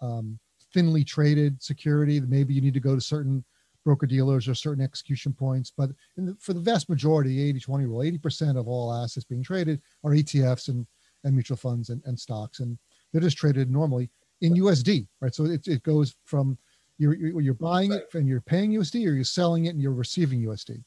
um, 0.00 0.38
thinly 0.72 1.04
traded 1.04 1.62
security. 1.62 2.20
Maybe 2.20 2.54
you 2.54 2.60
need 2.60 2.74
to 2.74 2.80
go 2.80 2.94
to 2.94 3.00
certain 3.00 3.44
broker 3.84 4.06
dealers 4.06 4.48
or 4.48 4.54
certain 4.54 4.84
execution 4.84 5.32
points. 5.32 5.72
But 5.76 5.90
the, 6.16 6.36
for 6.40 6.52
the 6.52 6.60
vast 6.60 6.88
majority, 6.88 7.48
80 7.48 7.60
20 7.60 7.86
rule, 7.86 8.00
80% 8.00 8.58
of 8.58 8.68
all 8.68 8.92
assets 8.92 9.24
being 9.24 9.42
traded 9.42 9.80
are 10.04 10.10
ETFs 10.10 10.68
and, 10.68 10.86
and 11.24 11.34
mutual 11.34 11.56
funds 11.56 11.88
and, 11.90 12.02
and 12.04 12.18
stocks. 12.18 12.60
And 12.60 12.78
they're 13.12 13.22
just 13.22 13.38
traded 13.38 13.70
normally 13.70 14.10
in 14.40 14.54
USD, 14.54 15.06
right? 15.20 15.34
So 15.34 15.46
it, 15.46 15.66
it 15.66 15.82
goes 15.82 16.14
from 16.24 16.58
you're, 16.98 17.40
you're 17.40 17.54
buying 17.54 17.92
it 17.92 18.08
and 18.14 18.28
you're 18.28 18.40
paying 18.40 18.72
USD 18.72 19.06
or 19.06 19.12
you're 19.12 19.24
selling 19.24 19.66
it 19.66 19.70
and 19.70 19.80
you're 19.80 19.92
receiving 19.92 20.42
USD. 20.42 20.82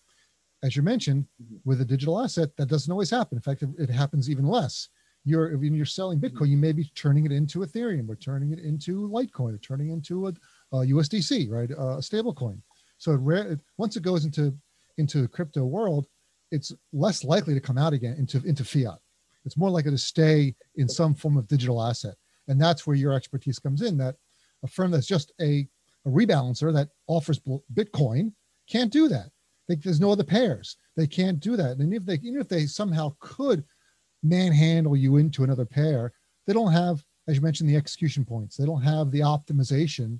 As 0.64 0.76
you 0.76 0.82
mentioned, 0.82 1.26
mm-hmm. 1.42 1.56
with 1.66 1.82
a 1.82 1.86
digital 1.86 2.22
asset, 2.22 2.56
that 2.58 2.68
doesn't 2.68 2.92
always 2.92 3.10
happen. 3.10 3.38
In 3.38 3.42
fact, 3.42 3.64
it 3.80 3.90
happens 3.90 4.30
even 4.30 4.46
less 4.46 4.90
you're 5.24 5.58
when 5.58 5.74
you're 5.74 5.86
selling 5.86 6.20
Bitcoin, 6.20 6.50
you 6.50 6.58
may 6.58 6.72
be 6.72 6.86
turning 6.96 7.26
it 7.26 7.32
into 7.32 7.60
Ethereum 7.60 8.10
or 8.10 8.16
turning 8.16 8.52
it 8.52 8.60
into 8.60 9.08
Litecoin 9.10 9.54
or 9.54 9.60
turning 9.60 9.90
it 9.90 9.94
into 9.94 10.28
a, 10.28 10.34
a 10.74 10.78
USDC, 10.78 11.50
right? 11.50 11.70
A 11.78 12.02
stable 12.02 12.34
coin. 12.34 12.62
So 12.98 13.14
it, 13.14 13.60
once 13.78 13.96
it 13.96 14.04
goes 14.04 14.26
into 14.26 14.56
into 14.98 15.22
the 15.22 15.28
crypto 15.28 15.64
world, 15.66 16.08
it's 16.52 16.74
less 16.92 17.24
likely 17.24 17.54
to 17.54 17.60
come 17.60 17.78
out 17.78 17.94
again 17.94 18.16
into 18.18 18.42
into 18.48 18.64
fiat. 18.64 19.00
It's 19.46 19.58
more 19.58 19.70
likely 19.70 19.92
to 19.92 19.98
stay 19.98 20.56
in 20.76 20.88
some 20.88 21.16
form 21.16 21.38
of 21.38 21.48
digital 21.48 21.84
asset, 21.84 22.16
and 22.48 22.60
that's 22.60 22.86
where 22.88 22.96
your 22.96 23.14
expertise 23.14 23.60
comes 23.60 23.82
in. 23.82 23.98
That 23.98 24.16
a 24.64 24.68
firm 24.68 24.92
that's 24.92 25.08
just 25.08 25.32
a, 25.42 25.68
a 26.06 26.10
rebalancer 26.10 26.74
that 26.74 26.90
offers 27.08 27.40
Bitcoin 27.74 28.32
can't 28.70 28.92
do 28.92 29.08
that. 29.08 29.30
They, 29.68 29.76
there's 29.76 30.00
no 30.00 30.12
other 30.12 30.24
pairs. 30.24 30.78
They 30.96 31.08
can't 31.08 31.40
do 31.40 31.56
that. 31.58 31.78
And 31.78 31.94
if 31.94 32.06
they 32.06 32.16
even 32.16 32.42
if 32.42 32.48
they 32.50 32.66
somehow 32.66 33.16
could 33.20 33.64
manhandle 34.24 34.96
you 34.96 35.18
into 35.18 35.44
another 35.44 35.66
pair. 35.66 36.14
They 36.46 36.54
don't 36.54 36.72
have, 36.72 37.04
as 37.28 37.36
you 37.36 37.42
mentioned, 37.42 37.70
the 37.70 37.76
execution 37.76 38.26
points. 38.26 38.58
They 38.58 38.66
don't 38.66 38.82
have 38.82 39.12
the 39.12 39.22
optimization. 39.22 40.20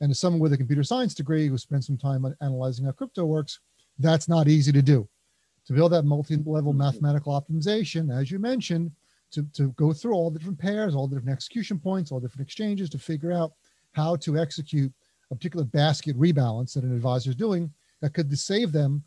And 0.00 0.10
as 0.10 0.18
someone 0.18 0.40
with 0.40 0.52
a 0.52 0.56
computer 0.56 0.82
science 0.82 1.14
degree 1.14 1.48
who 1.48 1.58
spent 1.58 1.84
some 1.84 1.98
time 1.98 2.24
analyzing 2.40 2.86
how 2.86 2.92
crypto 2.92 3.24
works, 3.24 3.60
that's 3.98 4.28
not 4.28 4.48
easy 4.48 4.72
to 4.72 4.82
do. 4.82 5.08
To 5.66 5.72
build 5.72 5.92
that 5.92 6.04
multi-level 6.04 6.72
mm-hmm. 6.72 6.78
mathematical 6.78 7.38
optimization, 7.38 8.16
as 8.16 8.30
you 8.30 8.38
mentioned, 8.38 8.90
to, 9.32 9.44
to 9.54 9.68
go 9.72 9.92
through 9.92 10.14
all 10.14 10.30
the 10.30 10.38
different 10.38 10.58
pairs, 10.58 10.94
all 10.94 11.06
the 11.06 11.16
different 11.16 11.36
execution 11.36 11.78
points, 11.78 12.10
all 12.10 12.18
the 12.18 12.26
different 12.26 12.46
exchanges 12.46 12.88
to 12.90 12.98
figure 12.98 13.30
out 13.30 13.52
how 13.92 14.16
to 14.16 14.38
execute 14.38 14.92
a 15.30 15.34
particular 15.34 15.64
basket 15.64 16.18
rebalance 16.18 16.74
that 16.74 16.84
an 16.84 16.94
advisor 16.94 17.30
is 17.30 17.36
doing 17.36 17.72
that 18.00 18.14
could 18.14 18.36
save 18.38 18.72
them 18.72 19.02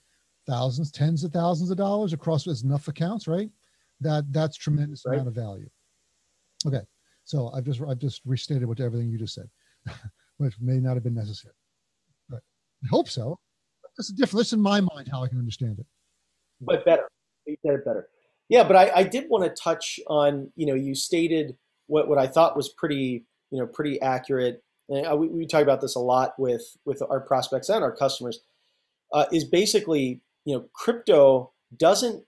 thousands, 0.47 0.91
tens 0.91 1.23
of 1.23 1.31
thousands 1.31 1.71
of 1.71 1.77
dollars 1.77 2.13
across 2.13 2.45
enough 2.63 2.87
accounts, 2.87 3.27
right? 3.27 3.49
that 4.03 4.31
that's 4.31 4.57
tremendous 4.57 5.03
right. 5.05 5.15
amount 5.15 5.29
of 5.29 5.35
value. 5.35 5.69
Okay, 6.65 6.81
so 7.23 7.51
I've 7.53 7.63
just 7.63 7.81
I've 7.81 7.99
just 7.99 8.21
restated 8.25 8.67
what 8.67 8.79
everything 8.79 9.09
you 9.09 9.17
just 9.17 9.33
said, 9.33 9.49
which 10.37 10.55
may 10.61 10.79
not 10.79 10.95
have 10.95 11.03
been 11.03 11.15
necessary. 11.15 11.55
But 12.29 12.41
I 12.83 12.87
hope 12.89 13.09
so. 13.09 13.39
That's 13.97 14.09
a 14.09 14.13
different. 14.13 14.41
That's 14.41 14.53
in 14.53 14.61
my 14.61 14.81
mind 14.81 15.09
how 15.11 15.23
I 15.23 15.27
can 15.27 15.39
understand 15.39 15.79
it. 15.79 15.85
But 16.61 16.85
better, 16.85 17.03
you 17.45 17.55
said 17.65 17.75
it 17.75 17.85
better. 17.85 18.07
Yeah, 18.49 18.63
but 18.63 18.75
I, 18.75 18.91
I 18.95 19.03
did 19.03 19.29
want 19.29 19.43
to 19.43 19.61
touch 19.61 19.99
on 20.07 20.51
you 20.55 20.65
know 20.65 20.75
you 20.75 20.95
stated 20.95 21.55
what 21.87 22.07
what 22.07 22.17
I 22.17 22.27
thought 22.27 22.55
was 22.55 22.69
pretty 22.77 23.25
you 23.51 23.59
know 23.59 23.67
pretty 23.67 24.01
accurate. 24.01 24.62
And 24.89 25.19
we, 25.19 25.27
we 25.27 25.47
talk 25.47 25.63
about 25.63 25.81
this 25.81 25.95
a 25.95 25.99
lot 25.99 26.33
with 26.37 26.77
with 26.85 27.01
our 27.09 27.21
prospects 27.21 27.69
and 27.69 27.83
our 27.83 27.95
customers. 27.95 28.39
Uh, 29.11 29.25
is 29.31 29.43
basically 29.43 30.21
you 30.45 30.55
know 30.55 30.65
crypto 30.73 31.51
doesn't 31.77 32.23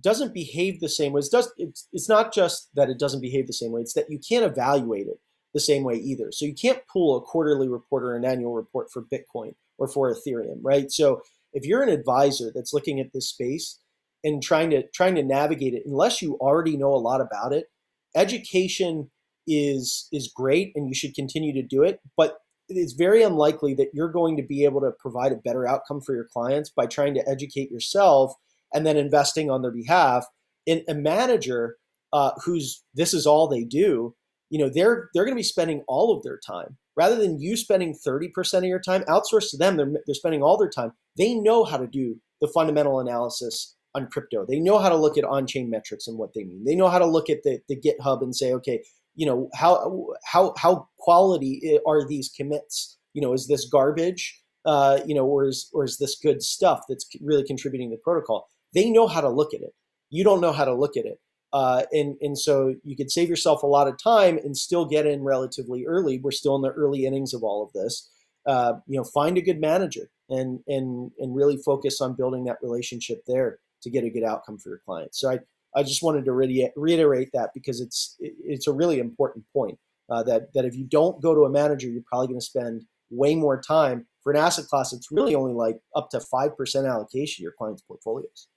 doesn't 0.00 0.34
behave 0.34 0.80
the 0.80 0.88
same 0.88 1.12
way. 1.12 1.20
It's, 1.20 1.28
does, 1.28 1.52
it's, 1.56 1.88
it's 1.92 2.08
not 2.08 2.32
just 2.32 2.68
that 2.74 2.90
it 2.90 2.98
doesn't 2.98 3.20
behave 3.20 3.46
the 3.46 3.52
same 3.52 3.72
way, 3.72 3.80
it's 3.80 3.94
that 3.94 4.10
you 4.10 4.18
can't 4.18 4.44
evaluate 4.44 5.06
it 5.06 5.20
the 5.54 5.60
same 5.60 5.84
way 5.84 5.94
either. 5.94 6.30
So 6.32 6.44
you 6.44 6.54
can't 6.54 6.86
pull 6.92 7.16
a 7.16 7.22
quarterly 7.22 7.68
report 7.68 8.04
or 8.04 8.14
an 8.14 8.24
annual 8.24 8.54
report 8.54 8.88
for 8.92 9.02
Bitcoin 9.02 9.54
or 9.78 9.88
for 9.88 10.12
Ethereum, 10.12 10.58
right? 10.62 10.90
So 10.90 11.22
if 11.52 11.64
you're 11.64 11.82
an 11.82 11.88
advisor 11.88 12.52
that's 12.54 12.74
looking 12.74 13.00
at 13.00 13.12
this 13.14 13.30
space 13.30 13.78
and 14.22 14.42
trying 14.42 14.70
to 14.70 14.86
trying 14.88 15.14
to 15.14 15.22
navigate 15.22 15.72
it, 15.72 15.84
unless 15.86 16.20
you 16.20 16.34
already 16.34 16.76
know 16.76 16.92
a 16.92 16.96
lot 16.96 17.20
about 17.20 17.52
it, 17.52 17.70
education 18.14 19.10
is 19.46 20.08
is 20.12 20.32
great 20.34 20.72
and 20.74 20.88
you 20.88 20.94
should 20.94 21.14
continue 21.14 21.52
to 21.52 21.62
do 21.62 21.82
it. 21.82 22.00
But 22.16 22.38
it's 22.68 22.94
very 22.94 23.22
unlikely 23.22 23.74
that 23.74 23.90
you're 23.92 24.10
going 24.10 24.36
to 24.36 24.42
be 24.42 24.64
able 24.64 24.80
to 24.80 24.90
provide 24.98 25.32
a 25.32 25.36
better 25.36 25.66
outcome 25.66 26.00
for 26.00 26.14
your 26.14 26.26
clients 26.32 26.70
by 26.70 26.86
trying 26.86 27.14
to 27.14 27.28
educate 27.28 27.70
yourself 27.70 28.34
and 28.74 28.84
then 28.84 28.96
investing 28.96 29.50
on 29.50 29.62
their 29.62 29.70
behalf. 29.70 30.26
In 30.66 30.82
a 30.88 30.94
manager 30.94 31.76
uh, 32.12 32.32
who's 32.44 32.82
this 32.94 33.14
is 33.14 33.26
all 33.26 33.46
they 33.46 33.64
do, 33.64 34.14
you 34.50 34.58
know, 34.58 34.68
they're 34.72 35.10
they're 35.14 35.24
going 35.24 35.34
to 35.34 35.40
be 35.40 35.42
spending 35.42 35.84
all 35.86 36.16
of 36.16 36.22
their 36.22 36.38
time 36.44 36.76
rather 36.96 37.16
than 37.16 37.40
you 37.40 37.56
spending 37.56 37.94
30% 37.94 38.58
of 38.58 38.64
your 38.64 38.80
time 38.80 39.02
outsourced 39.02 39.50
to 39.50 39.56
them. 39.56 39.76
They're 39.76 39.92
they're 40.06 40.14
spending 40.14 40.42
all 40.42 40.56
their 40.56 40.70
time. 40.70 40.92
They 41.16 41.34
know 41.34 41.64
how 41.64 41.76
to 41.76 41.86
do 41.86 42.16
the 42.40 42.48
fundamental 42.48 43.00
analysis 43.00 43.76
on 43.94 44.08
crypto. 44.08 44.44
They 44.46 44.60
know 44.60 44.78
how 44.78 44.90
to 44.90 44.96
look 44.96 45.16
at 45.16 45.24
on-chain 45.24 45.70
metrics 45.70 46.06
and 46.06 46.18
what 46.18 46.34
they 46.34 46.44
mean. 46.44 46.64
They 46.64 46.76
know 46.76 46.88
how 46.88 46.98
to 46.98 47.06
look 47.06 47.30
at 47.30 47.42
the, 47.44 47.60
the 47.68 47.80
GitHub 47.80 48.22
and 48.22 48.36
say, 48.36 48.52
okay, 48.52 48.82
you 49.16 49.26
know, 49.26 49.48
how 49.54 50.06
how 50.24 50.54
how 50.56 50.88
quality 50.98 51.78
are 51.86 52.06
these 52.06 52.28
commits? 52.28 52.98
You 53.14 53.22
know, 53.22 53.32
is 53.32 53.48
this 53.48 53.68
garbage? 53.68 54.40
Uh, 54.64 55.00
you 55.06 55.14
know, 55.14 55.24
or 55.24 55.46
is 55.46 55.70
or 55.72 55.84
is 55.84 55.96
this 55.98 56.16
good 56.22 56.42
stuff 56.42 56.82
that's 56.88 57.06
really 57.22 57.44
contributing 57.44 57.90
to 57.90 57.96
the 57.96 58.02
protocol? 58.02 58.48
They 58.74 58.90
know 58.90 59.06
how 59.06 59.20
to 59.20 59.28
look 59.28 59.54
at 59.54 59.60
it. 59.60 59.74
You 60.10 60.22
don't 60.22 60.40
know 60.40 60.52
how 60.52 60.64
to 60.64 60.74
look 60.74 60.96
at 60.96 61.06
it. 61.06 61.18
Uh, 61.52 61.84
and 61.92 62.16
and 62.20 62.38
so 62.38 62.74
you 62.84 62.96
could 62.96 63.10
save 63.10 63.28
yourself 63.28 63.62
a 63.62 63.66
lot 63.66 63.88
of 63.88 63.96
time 64.02 64.36
and 64.38 64.56
still 64.56 64.84
get 64.84 65.06
in 65.06 65.22
relatively 65.22 65.86
early. 65.86 66.18
We're 66.18 66.30
still 66.30 66.56
in 66.56 66.62
the 66.62 66.70
early 66.70 67.06
innings 67.06 67.32
of 67.32 67.42
all 67.42 67.62
of 67.64 67.72
this. 67.72 68.10
Uh, 68.44 68.74
you 68.86 68.96
know, 68.96 69.04
find 69.04 69.38
a 69.38 69.42
good 69.42 69.60
manager 69.60 70.10
and 70.28 70.60
and 70.66 71.12
and 71.18 71.34
really 71.34 71.56
focus 71.56 72.00
on 72.00 72.14
building 72.14 72.44
that 72.44 72.58
relationship 72.60 73.22
there 73.26 73.60
to 73.82 73.90
get 73.90 74.04
a 74.04 74.10
good 74.10 74.24
outcome 74.24 74.58
for 74.58 74.70
your 74.70 74.80
clients. 74.84 75.20
So 75.20 75.30
I, 75.30 75.38
I 75.76 75.82
just 75.82 76.02
wanted 76.02 76.24
to 76.24 76.32
re- 76.32 76.72
reiterate 76.74 77.30
that 77.34 77.50
because 77.54 77.80
it's 77.80 78.16
it's 78.18 78.66
a 78.66 78.72
really 78.72 78.98
important 78.98 79.44
point 79.52 79.78
uh, 80.08 80.22
that 80.22 80.52
that 80.54 80.64
if 80.64 80.74
you 80.74 80.84
don't 80.84 81.20
go 81.20 81.34
to 81.34 81.44
a 81.44 81.50
manager, 81.50 81.86
you're 81.86 82.02
probably 82.06 82.28
going 82.28 82.40
to 82.40 82.46
spend 82.46 82.82
way 83.10 83.34
more 83.34 83.60
time 83.60 84.06
for 84.22 84.32
an 84.32 84.38
asset 84.38 84.64
class. 84.66 84.92
It's 84.92 85.12
really 85.12 85.34
only 85.34 85.52
like 85.52 85.78
up 85.94 86.08
to 86.10 86.20
five 86.20 86.56
percent 86.56 86.86
allocation 86.86 87.42
your 87.42 87.52
clients' 87.52 87.82
portfolios. 87.82 88.48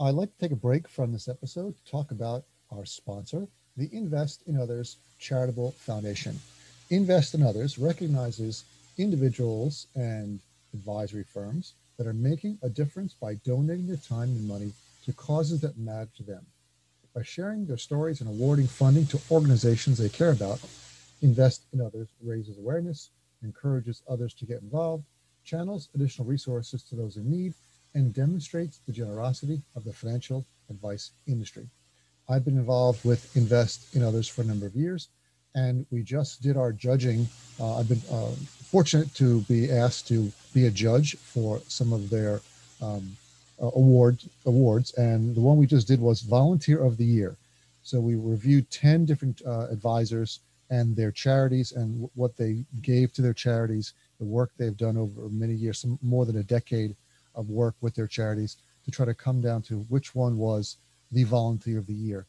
I'd 0.00 0.14
like 0.14 0.36
to 0.36 0.38
take 0.38 0.52
a 0.52 0.56
break 0.56 0.88
from 0.88 1.12
this 1.12 1.28
episode 1.28 1.74
to 1.76 1.90
talk 1.90 2.10
about 2.10 2.44
our 2.70 2.84
sponsor, 2.84 3.46
the 3.76 3.88
Invest 3.92 4.42
in 4.46 4.60
Others 4.60 4.96
Charitable 5.18 5.70
Foundation. 5.70 6.38
Invest 6.90 7.34
in 7.34 7.42
Others 7.42 7.78
recognizes 7.78 8.64
individuals 8.98 9.86
and 9.94 10.40
advisory 10.74 11.24
firms 11.24 11.74
that 11.96 12.06
are 12.06 12.12
making 12.12 12.58
a 12.62 12.68
difference 12.68 13.14
by 13.14 13.34
donating 13.36 13.86
their 13.86 13.96
time 13.96 14.28
and 14.28 14.46
money 14.46 14.72
to 15.06 15.12
causes 15.12 15.60
that 15.60 15.78
matter 15.78 16.10
to 16.16 16.22
them. 16.22 16.44
By 17.14 17.22
sharing 17.22 17.64
their 17.64 17.78
stories 17.78 18.20
and 18.20 18.28
awarding 18.28 18.66
funding 18.66 19.06
to 19.06 19.20
organizations 19.30 19.96
they 19.96 20.10
care 20.10 20.32
about, 20.32 20.60
Invest 21.22 21.62
in 21.72 21.80
Others 21.80 22.08
raises 22.22 22.58
awareness, 22.58 23.10
encourages 23.42 24.02
others 24.08 24.34
to 24.34 24.44
get 24.44 24.60
involved, 24.60 25.04
channels 25.44 25.88
additional 25.94 26.26
resources 26.26 26.82
to 26.82 26.96
those 26.96 27.16
in 27.16 27.30
need, 27.30 27.54
and 27.94 28.12
demonstrates 28.12 28.80
the 28.86 28.92
generosity 28.92 29.62
of 29.76 29.84
the 29.84 29.92
financial 29.92 30.44
advice 30.68 31.12
industry. 31.26 31.66
I've 32.28 32.44
been 32.44 32.58
involved 32.58 33.04
with 33.04 33.34
Invest 33.36 33.94
in 33.94 34.02
Others 34.02 34.28
for 34.28 34.42
a 34.42 34.44
number 34.44 34.66
of 34.66 34.74
years, 34.74 35.08
and 35.54 35.86
we 35.90 36.02
just 36.02 36.42
did 36.42 36.56
our 36.56 36.72
judging. 36.72 37.28
Uh, 37.58 37.78
I've 37.78 37.88
been 37.88 38.02
uh, 38.10 38.32
fortunate 38.70 39.14
to 39.14 39.40
be 39.42 39.70
asked 39.70 40.08
to 40.08 40.30
be 40.52 40.66
a 40.66 40.70
judge 40.70 41.16
for 41.16 41.60
some 41.68 41.92
of 41.92 42.10
their 42.10 42.40
um, 42.82 43.16
uh, 43.60 43.70
award 43.74 44.18
awards, 44.44 44.92
and 44.94 45.34
the 45.34 45.40
one 45.40 45.56
we 45.56 45.66
just 45.66 45.88
did 45.88 46.00
was 46.00 46.20
Volunteer 46.20 46.82
of 46.82 46.96
the 46.96 47.04
Year. 47.04 47.36
So 47.82 48.00
we 48.00 48.16
reviewed 48.16 48.70
ten 48.70 49.04
different 49.04 49.42
uh, 49.46 49.68
advisors 49.70 50.40
and 50.70 50.96
their 50.96 51.12
charities 51.12 51.72
and 51.72 52.10
what 52.14 52.36
they 52.36 52.64
gave 52.82 53.12
to 53.12 53.22
their 53.22 53.34
charities, 53.34 53.92
the 54.18 54.24
work 54.24 54.50
they've 54.56 54.76
done 54.76 54.96
over 54.96 55.28
many 55.28 55.54
years, 55.54 55.78
some 55.78 55.98
more 56.02 56.26
than 56.26 56.38
a 56.38 56.42
decade 56.42 56.96
of 57.36 57.50
work 57.50 57.76
with 57.80 57.94
their 57.94 58.08
charities, 58.08 58.56
to 58.84 58.90
try 58.90 59.06
to 59.06 59.14
come 59.14 59.40
down 59.40 59.62
to 59.62 59.80
which 59.88 60.14
one 60.14 60.36
was 60.38 60.76
the 61.12 61.24
Volunteer 61.24 61.78
of 61.78 61.86
the 61.86 61.94
Year. 61.94 62.26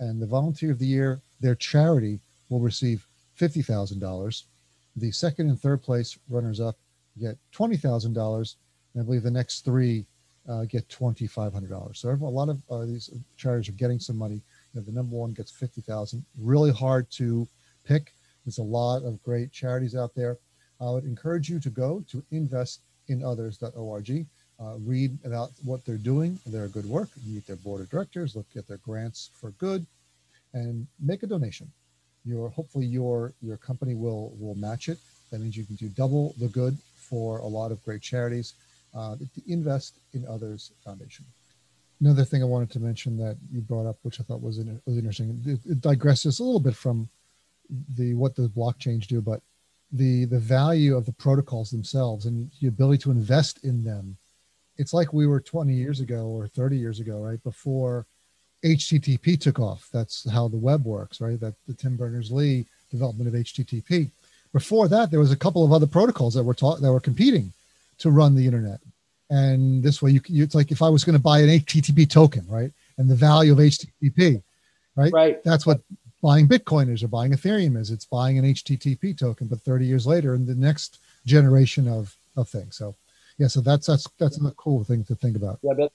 And 0.00 0.20
the 0.20 0.26
Volunteer 0.26 0.70
of 0.72 0.78
the 0.78 0.86
Year, 0.86 1.20
their 1.40 1.54
charity 1.54 2.20
will 2.50 2.60
receive 2.60 3.06
fifty 3.34 3.62
thousand 3.62 4.00
dollars 4.00 4.44
the 5.00 5.10
second 5.12 5.48
and 5.48 5.60
third 5.60 5.82
place 5.82 6.18
runners 6.28 6.60
up 6.60 6.76
get 7.20 7.36
$20,000. 7.52 8.54
And 8.94 9.02
I 9.02 9.04
believe 9.04 9.22
the 9.22 9.30
next 9.30 9.64
three 9.64 10.04
uh, 10.48 10.64
get 10.64 10.88
$2,500. 10.88 11.96
So 11.96 12.10
a 12.10 12.12
lot 12.12 12.48
of 12.48 12.60
uh, 12.70 12.84
these 12.84 13.10
charities 13.36 13.68
are 13.68 13.76
getting 13.76 13.98
some 13.98 14.16
money. 14.16 14.40
You 14.72 14.80
know, 14.80 14.82
the 14.82 14.92
number 14.92 15.16
one 15.16 15.32
gets 15.32 15.50
50,000. 15.50 16.24
Really 16.40 16.72
hard 16.72 17.10
to 17.12 17.46
pick. 17.84 18.12
There's 18.44 18.58
a 18.58 18.62
lot 18.62 19.02
of 19.04 19.22
great 19.22 19.52
charities 19.52 19.94
out 19.94 20.14
there. 20.14 20.38
I 20.80 20.90
would 20.90 21.04
encourage 21.04 21.48
you 21.48 21.60
to 21.60 21.70
go 21.70 22.04
to 22.10 22.22
investinothers.org. 22.32 24.26
Uh, 24.60 24.74
read 24.84 25.16
about 25.24 25.50
what 25.64 25.84
they're 25.84 25.96
doing, 25.96 26.36
their 26.44 26.66
good 26.66 26.86
work, 26.86 27.08
meet 27.24 27.46
their 27.46 27.56
board 27.56 27.80
of 27.80 27.88
directors, 27.90 28.34
look 28.34 28.46
at 28.56 28.66
their 28.66 28.78
grants 28.78 29.30
for 29.34 29.52
good, 29.52 29.86
and 30.52 30.84
make 30.98 31.22
a 31.22 31.28
donation 31.28 31.70
your 32.28 32.50
hopefully 32.50 32.86
your 32.86 33.32
your 33.40 33.56
company 33.56 33.94
will 33.94 34.32
will 34.38 34.54
match 34.54 34.88
it. 34.88 34.98
That 35.30 35.40
means 35.40 35.56
you 35.56 35.64
can 35.64 35.76
do 35.76 35.88
double 35.88 36.34
the 36.38 36.48
good 36.48 36.76
for 36.96 37.38
a 37.38 37.46
lot 37.46 37.72
of 37.72 37.82
great 37.84 38.02
charities. 38.02 38.54
Uh, 38.94 39.16
invest 39.46 40.00
in 40.12 40.26
others 40.26 40.72
foundation. 40.84 41.24
Another 42.00 42.24
thing 42.24 42.42
I 42.42 42.46
wanted 42.46 42.70
to 42.70 42.80
mention 42.80 43.16
that 43.18 43.36
you 43.52 43.60
brought 43.60 43.86
up, 43.86 43.98
which 44.02 44.20
I 44.20 44.22
thought 44.22 44.40
was, 44.40 44.58
was 44.86 44.96
interesting, 44.96 45.42
it, 45.44 45.60
it 45.70 45.80
digresses 45.80 46.40
a 46.40 46.44
little 46.44 46.60
bit 46.60 46.76
from 46.76 47.08
the 47.96 48.14
what 48.14 48.34
the 48.34 48.48
blockchains 48.48 49.06
do, 49.06 49.20
but 49.20 49.42
the 49.92 50.26
the 50.26 50.38
value 50.38 50.96
of 50.96 51.06
the 51.06 51.12
protocols 51.12 51.70
themselves 51.70 52.26
and 52.26 52.50
the 52.60 52.68
ability 52.68 53.02
to 53.02 53.10
invest 53.10 53.64
in 53.64 53.84
them. 53.84 54.16
It's 54.76 54.92
like 54.92 55.12
we 55.12 55.26
were 55.26 55.40
20 55.40 55.72
years 55.72 56.00
ago 56.00 56.26
or 56.26 56.46
30 56.46 56.76
years 56.76 57.00
ago, 57.00 57.18
right 57.18 57.42
before 57.42 58.06
HTTP 58.64 59.40
took 59.40 59.58
off. 59.58 59.88
That's 59.92 60.28
how 60.30 60.48
the 60.48 60.56
web 60.56 60.84
works, 60.84 61.20
right? 61.20 61.38
That 61.40 61.54
the 61.66 61.74
Tim 61.74 61.96
Berners-Lee 61.96 62.66
development 62.90 63.28
of 63.28 63.34
HTTP. 63.34 64.10
Before 64.52 64.88
that, 64.88 65.10
there 65.10 65.20
was 65.20 65.32
a 65.32 65.36
couple 65.36 65.64
of 65.64 65.72
other 65.72 65.86
protocols 65.86 66.34
that 66.34 66.42
were 66.42 66.54
taught 66.54 66.80
that 66.80 66.92
were 66.92 67.00
competing 67.00 67.52
to 67.98 68.10
run 68.10 68.34
the 68.34 68.46
internet. 68.46 68.80
And 69.30 69.82
this 69.82 70.00
way, 70.00 70.12
you, 70.12 70.20
you 70.26 70.42
it's 70.42 70.54
like 70.54 70.70
if 70.70 70.82
I 70.82 70.88
was 70.88 71.04
going 71.04 71.16
to 71.16 71.22
buy 71.22 71.40
an 71.40 71.48
HTTP 71.48 72.08
token, 72.08 72.46
right? 72.48 72.72
And 72.96 73.08
the 73.08 73.14
value 73.14 73.52
of 73.52 73.58
HTTP, 73.58 74.42
right? 74.96 75.12
Right. 75.12 75.44
That's 75.44 75.66
what 75.66 75.80
buying 76.22 76.48
Bitcoin 76.48 76.92
is 76.92 77.02
or 77.02 77.08
buying 77.08 77.32
Ethereum 77.32 77.76
is. 77.76 77.90
It's 77.90 78.06
buying 78.06 78.38
an 78.38 78.44
HTTP 78.44 79.16
token, 79.16 79.46
but 79.46 79.60
30 79.60 79.86
years 79.86 80.06
later, 80.06 80.34
in 80.34 80.46
the 80.46 80.54
next 80.54 80.98
generation 81.26 81.88
of 81.88 82.16
of 82.36 82.48
things. 82.48 82.76
So, 82.76 82.94
yeah. 83.36 83.48
So 83.48 83.60
that's 83.60 83.86
that's 83.86 84.06
that's 84.18 84.42
a 84.42 84.50
cool 84.52 84.84
thing 84.84 85.04
to 85.04 85.14
think 85.14 85.36
about. 85.36 85.58
Yeah, 85.62 85.74
but 85.76 85.92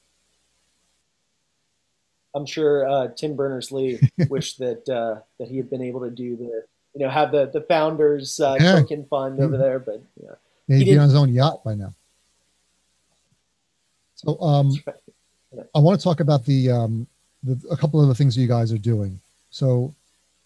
I'm 2.36 2.46
sure 2.46 2.88
uh, 2.88 3.08
Tim 3.16 3.36
Berners 3.36 3.72
Lee 3.72 4.00
wished 4.30 4.60
that 4.60 4.88
uh, 4.90 5.22
that 5.40 5.48
he 5.48 5.58
had 5.58 5.70
been 5.70 5.82
able 5.82 6.02
to 6.02 6.10
do 6.10 6.36
the 6.36 6.64
you 6.94 7.06
know 7.06 7.10
have 7.10 7.32
the 7.32 7.48
the 7.48 7.62
founders 7.62 8.40
uh, 8.40 8.58
yeah. 8.60 8.80
token 8.80 9.06
fund 9.06 9.40
over 9.40 9.58
there, 9.58 9.80
but 9.80 10.02
yeah, 10.22 10.36
yeah 10.68 10.78
he'd 10.78 10.86
he 10.86 10.94
be 10.94 10.98
on 10.98 11.06
his 11.06 11.16
own 11.16 11.34
yacht 11.34 11.64
by 11.64 11.76
now. 11.76 11.94
So 14.16 14.40
um, 14.40 14.72
right. 14.86 15.66
I 15.76 15.80
want 15.80 16.00
to 16.00 16.04
talk 16.04 16.20
about 16.20 16.46
the, 16.46 16.72
um, 16.72 17.08
the 17.44 17.60
a 17.70 17.78
couple 17.78 18.02
of 18.02 18.08
the 18.08 18.16
things 18.16 18.38
you 18.38 18.48
guys 18.48 18.72
are 18.72 18.78
doing. 18.78 19.20
So 19.50 19.94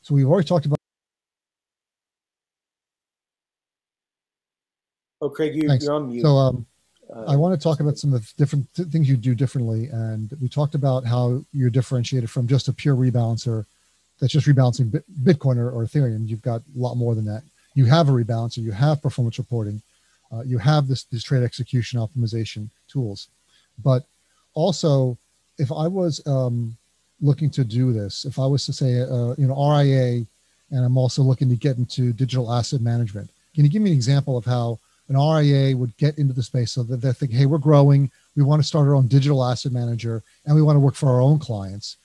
so 0.02 0.16
we've 0.16 0.28
already 0.28 0.48
talked 0.48 0.66
about. 0.66 0.78
Oh, 5.22 5.30
Craig, 5.30 5.56
you, 5.56 5.70
are 5.70 5.94
on 5.94 6.10
mute. 6.10 6.22
So 6.22 6.30
um, 6.38 6.66
I 7.28 7.36
want 7.36 7.60
to 7.60 7.64
talk 7.64 7.80
about 7.80 7.98
some 7.98 8.14
of 8.14 8.22
the 8.22 8.34
different 8.38 8.74
th- 8.74 8.88
things 8.90 9.10
you 9.10 9.18
do 9.18 9.34
differently. 9.34 9.88
And 9.88 10.32
we 10.42 10.48
talked 10.48 10.76
about 10.76 11.06
how 11.06 11.44
you're 11.52 11.70
differentiated 11.70 12.30
from 12.30 12.48
just 12.48 12.68
a 12.68 12.74
pure 12.74 12.96
rebalancer 12.96 13.66
that's 14.20 14.34
just 14.34 14.48
rebalancing 14.48 15.04
Bitcoin 15.24 15.58
or, 15.58 15.72
or 15.72 15.86
Ethereum. 15.86 16.28
You've 16.28 16.42
got 16.42 16.62
a 16.62 16.80
lot 16.80 16.96
more 16.96 17.16
than 17.16 17.26
that. 17.26 17.44
You 17.74 17.86
have 17.86 18.10
a 18.10 18.12
rebalancer, 18.12 18.58
you 18.58 18.72
have 18.72 19.02
performance 19.02 19.38
reporting, 19.38 19.82
uh, 20.32 20.44
you 20.46 20.58
have 20.58 20.88
this, 20.88 21.06
these 21.06 21.24
trade 21.24 21.44
execution 21.44 22.00
optimization 22.00 22.70
tools. 22.88 23.30
But 23.84 24.04
also, 24.54 25.18
if 25.58 25.72
I 25.72 25.88
was 25.88 26.26
um, 26.28 26.76
looking 27.22 27.50
to 27.52 27.64
do 27.64 27.94
this, 27.94 28.26
if 28.26 28.40
I 28.40 28.46
was 28.46 28.66
to 28.66 28.74
say, 28.74 29.02
uh, 29.02 29.36
you 29.38 29.48
know, 29.48 29.56
RIA, 29.56 30.26
and 30.72 30.86
I'm 30.86 30.98
also 30.98 31.22
looking 31.22 31.50
to 31.50 31.56
get 31.56 31.78
into 31.78 32.12
digital 32.14 32.52
asset 32.52 32.82
management, 32.82 33.30
can 33.56 33.64
you 33.64 33.72
give 33.72 33.82
me 33.82 33.92
an 33.92 33.96
example 33.96 34.38
of 34.38 34.46
how 34.46 34.80
an 35.10 35.16
RIA 35.16 35.76
would 35.76 35.96
get 35.98 36.18
into 36.18 36.34
the 36.34 36.44
space 36.44 36.74
so 36.74 36.84
that 36.84 36.98
they 36.98 37.14
think, 37.14 37.32
hey, 37.32 37.46
we're 37.46 37.58
growing, 37.58 38.12
we 38.36 38.44
want 38.44 38.62
to 38.62 38.68
start 38.68 38.88
our 38.88 38.96
own 38.96 39.08
digital 39.08 39.44
asset 39.44 39.72
manager, 39.72 40.24
and 40.46 40.56
we 40.56 40.62
want 40.62 40.76
to 40.76 40.82
work 40.82 40.96
for 40.96 41.10
our 41.10 41.22
own 41.22 41.40
clients. 41.40 41.98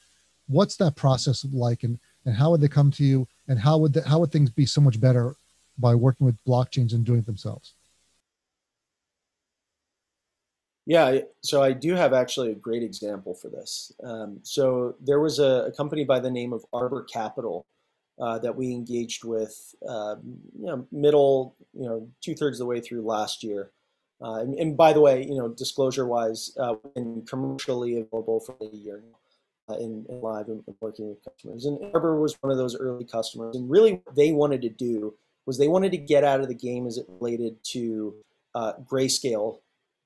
What's 0.46 0.76
that 0.76 0.96
process 0.96 1.44
like, 1.52 1.82
and 1.82 1.98
and 2.24 2.36
how 2.36 2.50
would 2.50 2.60
they 2.60 2.68
come 2.68 2.90
to 2.92 3.04
you, 3.04 3.26
and 3.48 3.58
how 3.58 3.78
would 3.78 3.92
the, 3.92 4.08
how 4.08 4.20
would 4.20 4.30
things 4.30 4.50
be 4.50 4.66
so 4.66 4.80
much 4.80 5.00
better 5.00 5.34
by 5.78 5.94
working 5.94 6.24
with 6.24 6.44
blockchains 6.44 6.92
and 6.92 7.04
doing 7.04 7.18
it 7.18 7.26
themselves? 7.26 7.72
Yeah, 10.84 11.20
so 11.42 11.62
I 11.62 11.72
do 11.72 11.94
have 11.94 12.12
actually 12.12 12.50
a 12.50 12.56
great 12.56 12.82
example 12.82 13.34
for 13.34 13.48
this. 13.48 13.92
Um, 14.02 14.40
so 14.42 14.96
there 15.00 15.20
was 15.20 15.38
a, 15.38 15.66
a, 15.66 15.72
company 15.72 16.04
by 16.04 16.18
the 16.18 16.30
name 16.30 16.52
of 16.52 16.64
Arbor 16.72 17.04
Capital 17.04 17.66
uh, 18.20 18.38
that 18.40 18.56
we 18.56 18.72
engaged 18.72 19.22
with, 19.24 19.74
um, 19.88 20.40
you 20.58 20.66
know, 20.66 20.86
middle, 20.90 21.54
you 21.72 21.86
know, 21.86 22.08
two 22.20 22.34
thirds 22.34 22.56
of 22.58 22.64
the 22.64 22.66
way 22.66 22.80
through 22.80 23.02
last 23.02 23.44
year. 23.44 23.70
Uh, 24.20 24.40
and, 24.40 24.54
and, 24.54 24.76
by 24.76 24.92
the 24.92 25.00
way, 25.00 25.24
you 25.24 25.36
know, 25.36 25.48
disclosure-wise, 25.48 26.56
uh, 26.58 26.74
been 26.94 27.22
commercially 27.26 27.98
available 27.98 28.38
for 28.38 28.54
a 28.60 28.76
year 28.76 29.02
uh, 29.68 29.74
in, 29.74 30.04
in, 30.08 30.20
live 30.20 30.46
and, 30.48 30.62
working 30.80 31.08
with 31.08 31.24
customers. 31.24 31.64
And 31.64 31.78
Arbor 31.92 32.20
was 32.20 32.36
one 32.40 32.52
of 32.52 32.58
those 32.58 32.76
early 32.76 33.04
customers. 33.04 33.56
And 33.56 33.68
really, 33.68 33.94
what 34.04 34.14
they 34.14 34.30
wanted 34.30 34.62
to 34.62 34.68
do 34.68 35.14
was 35.44 35.58
they 35.58 35.66
wanted 35.66 35.90
to 35.90 35.98
get 35.98 36.22
out 36.22 36.40
of 36.40 36.46
the 36.46 36.54
game 36.54 36.86
as 36.86 36.98
it 36.98 37.06
related 37.08 37.56
to 37.64 38.14
uh, 38.54 38.74
grayscale 38.84 39.58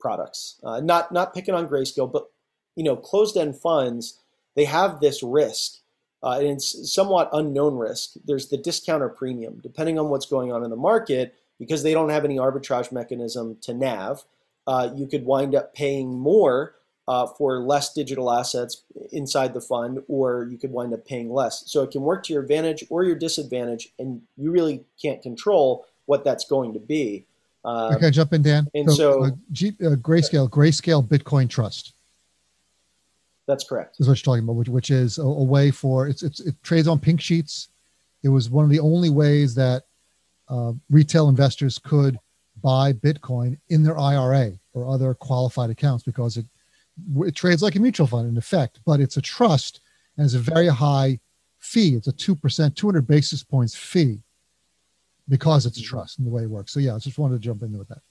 products. 0.07 0.61
Uh, 0.63 0.79
not 0.79 1.11
not 1.11 1.35
picking 1.35 1.53
on 1.53 1.69
grayscale, 1.69 2.11
but 2.11 2.31
you 2.77 2.85
know, 2.85 2.95
closed-end 2.95 3.57
funds 3.57 4.21
they 4.55 4.65
have 4.65 5.01
this 5.01 5.21
risk, 5.21 5.81
uh, 6.23 6.37
and 6.39 6.47
it's 6.47 6.95
somewhat 6.95 7.29
unknown 7.33 7.77
risk. 7.77 8.11
There's 8.25 8.49
the 8.49 8.57
discount 8.57 9.03
or 9.03 9.09
premium, 9.09 9.59
depending 9.61 9.99
on 9.99 10.09
what's 10.09 10.27
going 10.27 10.53
on 10.53 10.63
in 10.63 10.71
the 10.71 10.77
market 10.77 11.35
because 11.59 11.83
they 11.83 11.93
don't 11.93 12.11
have 12.11 12.25
any 12.25 12.37
arbitrage 12.37 12.93
mechanism 12.93 13.57
to 13.63 13.75
NAV, 13.75 14.25
uh, 14.69 14.91
you 14.95 15.07
could 15.07 15.25
wind 15.25 15.55
up 15.57 15.75
paying 15.75 16.17
more 16.17 16.77
uh, 17.09 17.27
for 17.27 17.61
less 17.61 17.93
digital 17.93 18.33
assets 18.33 18.83
inside 19.11 19.55
the 19.55 19.61
fund, 19.61 20.03
or 20.07 20.47
you 20.51 20.59
could 20.59 20.73
wind 20.73 20.95
up 20.95 21.05
paying 21.05 21.33
less. 21.33 21.65
So 21.67 21.83
it 21.83 21.91
can 21.91 22.03
work 22.03 22.23
to 22.25 22.33
your 22.33 22.43
advantage 22.43 22.85
or 22.91 23.03
your 23.03 23.17
disadvantage, 23.17 23.93
and 23.99 24.23
you 24.37 24.53
really 24.53 24.85
can't 25.01 25.23
control 25.23 25.87
what 26.07 26.25
that's 26.25 26.45
going 26.45 26.73
to 26.75 26.81
be. 26.81 27.27
Um, 27.67 27.95
okay, 27.97 28.11
jump 28.11 28.33
in, 28.33 28.43
Dan. 28.43 28.69
And 28.75 28.89
so, 28.89 28.95
so 28.97 29.25
uh, 29.25 29.31
G, 29.51 29.71
uh, 29.83 29.97
Grayscale, 29.97 30.49
Grayscale 30.49 31.07
Bitcoin 31.07 31.51
Trust. 31.51 31.95
That's 33.49 33.65
correct. 33.65 33.97
Is 33.99 34.09
what 34.09 34.19
you're 34.19 34.35
talking 34.35 34.45
about, 34.45 34.55
which, 34.55 34.69
which 34.69 34.91
is 34.91 35.19
a, 35.19 35.23
a 35.23 35.43
way 35.43 35.73
for 35.73 36.07
it's, 36.07 36.23
it's 36.23 36.41
it 36.41 36.55
trades 36.63 36.87
on 36.87 37.01
pink 37.01 37.21
sheets. 37.21 37.69
It 38.23 38.29
was 38.29 38.49
one 38.51 38.65
of 38.65 38.71
the 38.71 38.81
only 38.81 39.11
ways 39.11 39.55
that 39.57 39.83
uh, 40.49 40.73
retail 40.91 41.29
investors 41.29 41.79
could 41.79 42.19
buy 42.63 42.93
Bitcoin 42.93 43.59
in 43.69 43.83
their 43.83 43.99
IRA 43.99 44.53
or 44.73 44.89
other 44.89 45.13
qualified 45.15 45.71
accounts 45.71 46.05
because 46.05 46.37
it, 46.37 46.47
it 47.19 47.35
trades 47.35 47.63
like 47.63 47.75
a 47.75 47.81
mutual 47.81 48.07
fund 48.07 48.29
in 48.29 48.37
effect, 48.37 48.81
but 48.87 49.01
it's 49.01 49.17
a 49.17 49.23
trust 49.23 49.81
and 50.17 50.25
it's 50.25 50.35
a 50.35 50.39
very 50.39 50.69
high 50.69 51.19
fee. 51.59 51.95
It's 51.95 52.09
a 52.09 52.13
2%, 52.13 52.75
200 52.75 53.07
basis 53.07 53.43
points 53.43 53.75
fee 53.75 54.21
because 55.29 55.67
it's 55.67 55.79
a 55.79 55.83
trust 55.83 56.19
and 56.19 56.27
the 56.27 56.31
way 56.31 56.43
it 56.43 56.51
works. 56.51 56.73
So 56.73 56.81
yeah, 56.81 56.95
I 56.95 56.99
just 56.99 57.19
wanted 57.19 57.35
to 57.35 57.41
jump 57.41 57.63
into 57.63 57.79
with 57.79 57.89
that. 57.89 58.03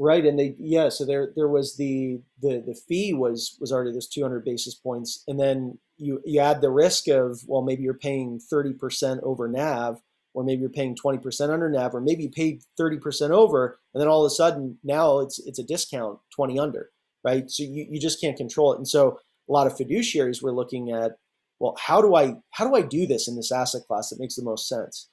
Right, 0.00 0.24
and 0.24 0.38
they 0.38 0.54
yeah, 0.60 0.90
so 0.90 1.04
there 1.04 1.32
there 1.34 1.48
was 1.48 1.76
the 1.76 2.20
the 2.40 2.62
the 2.64 2.78
fee 2.88 3.12
was 3.12 3.56
was 3.60 3.72
already 3.72 3.92
this 3.92 4.06
200 4.06 4.44
basis 4.44 4.76
points, 4.76 5.24
and 5.26 5.40
then 5.40 5.78
you 5.96 6.20
you 6.24 6.40
add 6.40 6.60
the 6.60 6.70
risk 6.70 7.08
of 7.08 7.40
well 7.48 7.62
maybe 7.62 7.82
you're 7.82 7.94
paying 7.94 8.40
30% 8.52 9.20
over 9.24 9.48
NAV, 9.48 10.00
or 10.34 10.44
maybe 10.44 10.60
you're 10.60 10.70
paying 10.70 10.94
20% 10.94 11.50
under 11.50 11.68
NAV, 11.68 11.96
or 11.96 12.00
maybe 12.00 12.22
you 12.22 12.30
paid 12.30 12.62
30% 12.78 13.30
over, 13.30 13.80
and 13.92 14.00
then 14.00 14.08
all 14.08 14.24
of 14.24 14.30
a 14.30 14.34
sudden 14.34 14.78
now 14.84 15.18
it's 15.18 15.40
it's 15.40 15.58
a 15.58 15.64
discount 15.64 16.20
20 16.36 16.60
under, 16.60 16.90
right? 17.24 17.50
So 17.50 17.64
you, 17.64 17.88
you 17.90 18.00
just 18.00 18.20
can't 18.20 18.36
control 18.36 18.72
it. 18.72 18.76
And 18.76 18.86
so 18.86 19.18
a 19.48 19.52
lot 19.52 19.66
of 19.66 19.76
fiduciaries 19.76 20.42
were 20.42 20.52
looking 20.52 20.92
at, 20.92 21.16
well, 21.58 21.74
how 21.76 22.00
do 22.00 22.14
I 22.14 22.36
how 22.50 22.68
do 22.68 22.76
I 22.76 22.82
do 22.82 23.04
this 23.04 23.26
in 23.26 23.34
this 23.34 23.50
asset 23.50 23.82
class 23.88 24.10
that 24.10 24.20
makes 24.20 24.36
the 24.36 24.44
most 24.44 24.68
sense? 24.68 25.08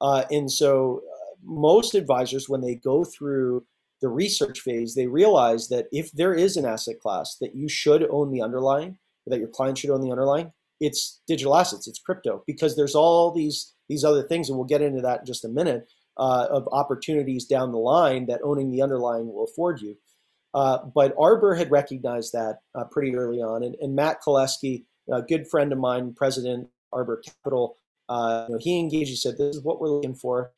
Uh, 0.00 0.24
and 0.30 0.50
so 0.50 1.02
uh, 1.12 1.34
most 1.42 1.94
advisors, 1.94 2.48
when 2.48 2.60
they 2.60 2.74
go 2.74 3.04
through 3.04 3.64
the 4.00 4.08
research 4.08 4.60
phase, 4.60 4.94
they 4.94 5.06
realize 5.06 5.68
that 5.68 5.86
if 5.92 6.10
there 6.12 6.34
is 6.34 6.56
an 6.56 6.64
asset 6.64 6.98
class 7.00 7.36
that 7.40 7.54
you 7.54 7.68
should 7.68 8.06
own 8.10 8.30
the 8.30 8.42
underlying, 8.42 8.98
that 9.26 9.38
your 9.38 9.48
client 9.48 9.78
should 9.78 9.90
own 9.90 10.00
the 10.00 10.10
underlying, 10.10 10.52
it's 10.80 11.20
digital 11.26 11.54
assets, 11.54 11.86
it's 11.86 11.98
crypto, 11.98 12.42
because 12.46 12.76
there's 12.76 12.94
all 12.94 13.32
these 13.32 13.74
these 13.88 14.04
other 14.04 14.22
things, 14.22 14.48
and 14.48 14.56
we'll 14.56 14.66
get 14.66 14.82
into 14.82 15.02
that 15.02 15.20
in 15.20 15.26
just 15.26 15.44
a 15.44 15.48
minute, 15.48 15.86
uh, 16.16 16.46
of 16.50 16.68
opportunities 16.72 17.44
down 17.44 17.72
the 17.72 17.78
line 17.78 18.26
that 18.26 18.40
owning 18.44 18.70
the 18.70 18.80
underlying 18.80 19.26
will 19.26 19.44
afford 19.44 19.80
you. 19.80 19.96
Uh, 20.54 20.78
but 20.94 21.14
Arbor 21.18 21.54
had 21.54 21.70
recognized 21.70 22.32
that 22.32 22.60
uh, 22.74 22.84
pretty 22.84 23.14
early 23.16 23.38
on, 23.38 23.62
and, 23.62 23.74
and 23.80 23.94
Matt 23.94 24.18
Koleski, 24.24 24.84
a 25.12 25.22
good 25.22 25.48
friend 25.48 25.72
of 25.72 25.78
mine, 25.78 26.14
president 26.14 26.68
Arbor 26.92 27.20
Capital, 27.24 27.76
uh, 28.10 28.46
you 28.48 28.54
know, 28.54 28.58
he 28.60 28.78
engaged. 28.78 29.08
He 29.08 29.16
said, 29.16 29.38
"This 29.38 29.56
is 29.56 29.62
what 29.62 29.80
we're 29.80 29.88
looking 29.88 30.14
for. 30.14 30.52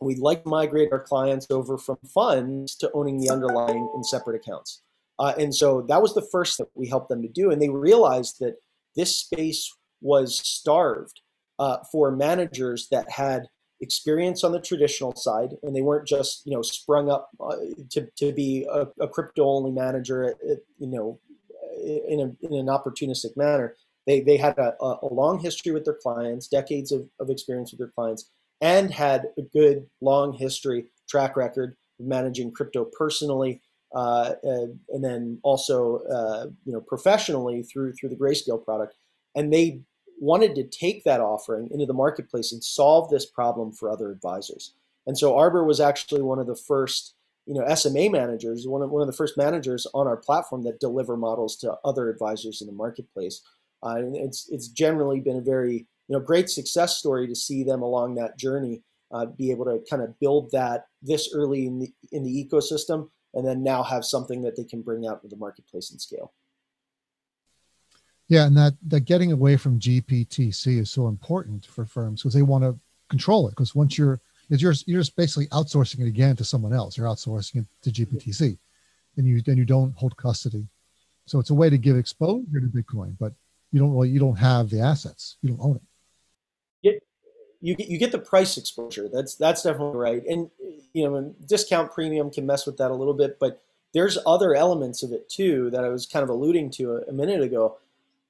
We'd 0.00 0.18
like 0.18 0.44
to 0.44 0.48
migrate 0.48 0.92
our 0.92 1.00
clients 1.00 1.46
over 1.50 1.76
from 1.76 1.98
funds 2.14 2.76
to 2.76 2.90
owning 2.92 3.18
the 3.18 3.30
underlying 3.30 3.90
in 3.94 4.04
separate 4.04 4.36
accounts." 4.36 4.80
Uh, 5.18 5.34
and 5.38 5.54
so 5.54 5.82
that 5.82 6.00
was 6.00 6.14
the 6.14 6.26
first 6.32 6.58
that 6.58 6.68
we 6.74 6.88
helped 6.88 7.08
them 7.08 7.22
to 7.22 7.28
do, 7.28 7.50
and 7.50 7.60
they 7.60 7.68
realized 7.68 8.36
that 8.40 8.56
this 8.96 9.18
space 9.18 9.70
was 10.00 10.38
starved 10.38 11.20
uh, 11.58 11.78
for 11.90 12.10
managers 12.10 12.88
that 12.90 13.10
had 13.10 13.48
experience 13.80 14.44
on 14.44 14.52
the 14.52 14.60
traditional 14.60 15.14
side 15.16 15.50
and 15.62 15.74
they 15.74 15.82
weren't 15.82 16.06
just 16.06 16.46
you 16.46 16.54
know 16.54 16.62
sprung 16.62 17.10
up 17.10 17.28
uh, 17.40 17.56
to, 17.90 18.06
to 18.16 18.32
be 18.32 18.66
a, 18.72 18.86
a 19.00 19.08
crypto 19.08 19.44
only 19.44 19.72
manager 19.72 20.22
at, 20.24 20.36
at, 20.48 20.58
you 20.78 20.86
know 20.86 21.18
in, 21.84 22.20
a, 22.20 22.46
in 22.46 22.54
an 22.54 22.66
opportunistic 22.66 23.36
manner 23.36 23.74
they, 24.06 24.20
they 24.20 24.36
had 24.36 24.58
a, 24.58 24.74
a 24.80 25.08
long 25.10 25.38
history 25.38 25.72
with 25.72 25.84
their 25.84 25.98
clients 26.02 26.48
decades 26.48 26.92
of, 26.92 27.08
of 27.20 27.30
experience 27.30 27.70
with 27.70 27.78
their 27.78 27.92
clients 27.94 28.30
and 28.60 28.90
had 28.90 29.26
a 29.38 29.42
good 29.42 29.86
long 30.00 30.32
history 30.32 30.86
track 31.08 31.36
record 31.36 31.76
of 32.00 32.06
managing 32.06 32.52
crypto 32.52 32.84
personally 32.84 33.60
uh, 33.94 34.32
and, 34.42 34.78
and, 34.88 35.04
then 35.04 35.38
also 35.44 35.98
uh, 36.10 36.46
you 36.64 36.72
know 36.72 36.80
professionally 36.80 37.62
through 37.62 37.92
through 37.92 38.08
the 38.08 38.16
grayscale 38.16 38.62
product 38.62 38.94
and 39.34 39.52
they 39.52 39.80
wanted 40.18 40.54
to 40.54 40.64
take 40.64 41.04
that 41.04 41.20
offering 41.20 41.68
into 41.70 41.86
the 41.86 41.92
marketplace 41.92 42.52
and 42.52 42.62
solve 42.62 43.10
this 43.10 43.26
problem 43.26 43.72
for 43.72 43.90
other 43.90 44.10
advisors. 44.10 44.74
And 45.06 45.18
so 45.18 45.36
Arbor 45.36 45.64
was 45.64 45.80
actually 45.80 46.22
one 46.22 46.38
of 46.38 46.46
the 46.46 46.56
first, 46.56 47.14
you 47.46 47.54
know, 47.54 47.74
SMA 47.74 48.08
managers, 48.10 48.66
one 48.66 48.82
of, 48.82 48.90
one 48.90 49.02
of 49.02 49.06
the 49.06 49.16
first 49.16 49.36
managers 49.36 49.86
on 49.92 50.06
our 50.06 50.16
platform 50.16 50.62
that 50.64 50.80
deliver 50.80 51.16
models 51.16 51.56
to 51.56 51.76
other 51.84 52.08
advisors 52.08 52.60
in 52.60 52.66
the 52.66 52.72
marketplace. 52.72 53.42
Uh, 53.84 53.96
and 53.96 54.16
it's 54.16 54.48
it's 54.50 54.68
generally 54.68 55.20
been 55.20 55.36
a 55.36 55.42
very 55.42 55.86
you 56.08 56.18
know 56.18 56.20
great 56.20 56.48
success 56.48 56.96
story 56.96 57.26
to 57.26 57.34
see 57.34 57.62
them 57.62 57.82
along 57.82 58.14
that 58.14 58.38
journey, 58.38 58.82
uh, 59.12 59.26
be 59.26 59.50
able 59.50 59.64
to 59.64 59.80
kind 59.88 60.02
of 60.02 60.18
build 60.20 60.50
that 60.52 60.86
this 61.02 61.30
early 61.34 61.66
in 61.66 61.78
the 61.78 61.92
in 62.12 62.24
the 62.24 62.44
ecosystem, 62.44 63.10
and 63.34 63.46
then 63.46 63.62
now 63.62 63.82
have 63.82 64.04
something 64.04 64.42
that 64.42 64.56
they 64.56 64.64
can 64.64 64.80
bring 64.80 65.06
out 65.06 65.22
to 65.22 65.28
the 65.28 65.36
marketplace 65.36 65.90
and 65.90 66.00
scale. 66.00 66.32
Yeah, 68.28 68.46
and 68.46 68.56
that 68.56 68.74
that 68.88 69.00
getting 69.00 69.32
away 69.32 69.56
from 69.56 69.78
GBTC 69.78 70.80
is 70.80 70.90
so 70.90 71.08
important 71.08 71.66
for 71.66 71.84
firms 71.84 72.22
because 72.22 72.34
they 72.34 72.42
want 72.42 72.64
to 72.64 72.78
control 73.10 73.46
it. 73.48 73.50
Because 73.50 73.74
once 73.74 73.98
you're 73.98 74.18
you're 74.48 74.74
you're 74.86 75.00
just 75.00 75.16
basically 75.16 75.46
outsourcing 75.48 76.00
it 76.00 76.06
again 76.06 76.36
to 76.36 76.44
someone 76.44 76.72
else. 76.72 76.96
You're 76.96 77.06
outsourcing 77.06 77.56
it 77.56 77.66
to 77.82 77.90
GBTC, 77.90 78.56
and 79.16 79.26
you 79.26 79.42
then 79.42 79.58
you 79.58 79.66
don't 79.66 79.94
hold 79.94 80.16
custody. 80.16 80.66
So 81.26 81.38
it's 81.38 81.50
a 81.50 81.54
way 81.54 81.70
to 81.70 81.78
give 81.78 81.96
exposure 81.96 82.60
to 82.60 82.66
Bitcoin, 82.66 83.16
but 83.18 83.32
you 83.74 83.80
don't 83.80 84.08
you 84.08 84.20
don't 84.20 84.36
have 84.36 84.70
the 84.70 84.78
assets. 84.78 85.36
You 85.42 85.50
don't 85.50 85.60
own 85.60 85.76
it. 85.76 85.82
You 87.60 87.74
get 87.74 87.88
you 87.88 87.98
get 87.98 88.12
the 88.12 88.18
price 88.18 88.56
exposure. 88.56 89.08
That's 89.12 89.34
that's 89.34 89.62
definitely 89.62 89.98
right. 89.98 90.22
And 90.26 90.48
you 90.92 91.10
know, 91.10 91.34
discount 91.46 91.90
premium 91.90 92.30
can 92.30 92.46
mess 92.46 92.66
with 92.66 92.76
that 92.76 92.92
a 92.92 92.94
little 92.94 93.14
bit, 93.14 93.38
but 93.40 93.62
there's 93.92 94.16
other 94.26 94.54
elements 94.54 95.02
of 95.02 95.10
it 95.12 95.28
too 95.28 95.70
that 95.70 95.82
I 95.82 95.88
was 95.88 96.06
kind 96.06 96.22
of 96.22 96.28
alluding 96.28 96.70
to 96.72 96.92
a, 96.92 97.00
a 97.08 97.12
minute 97.12 97.40
ago 97.40 97.78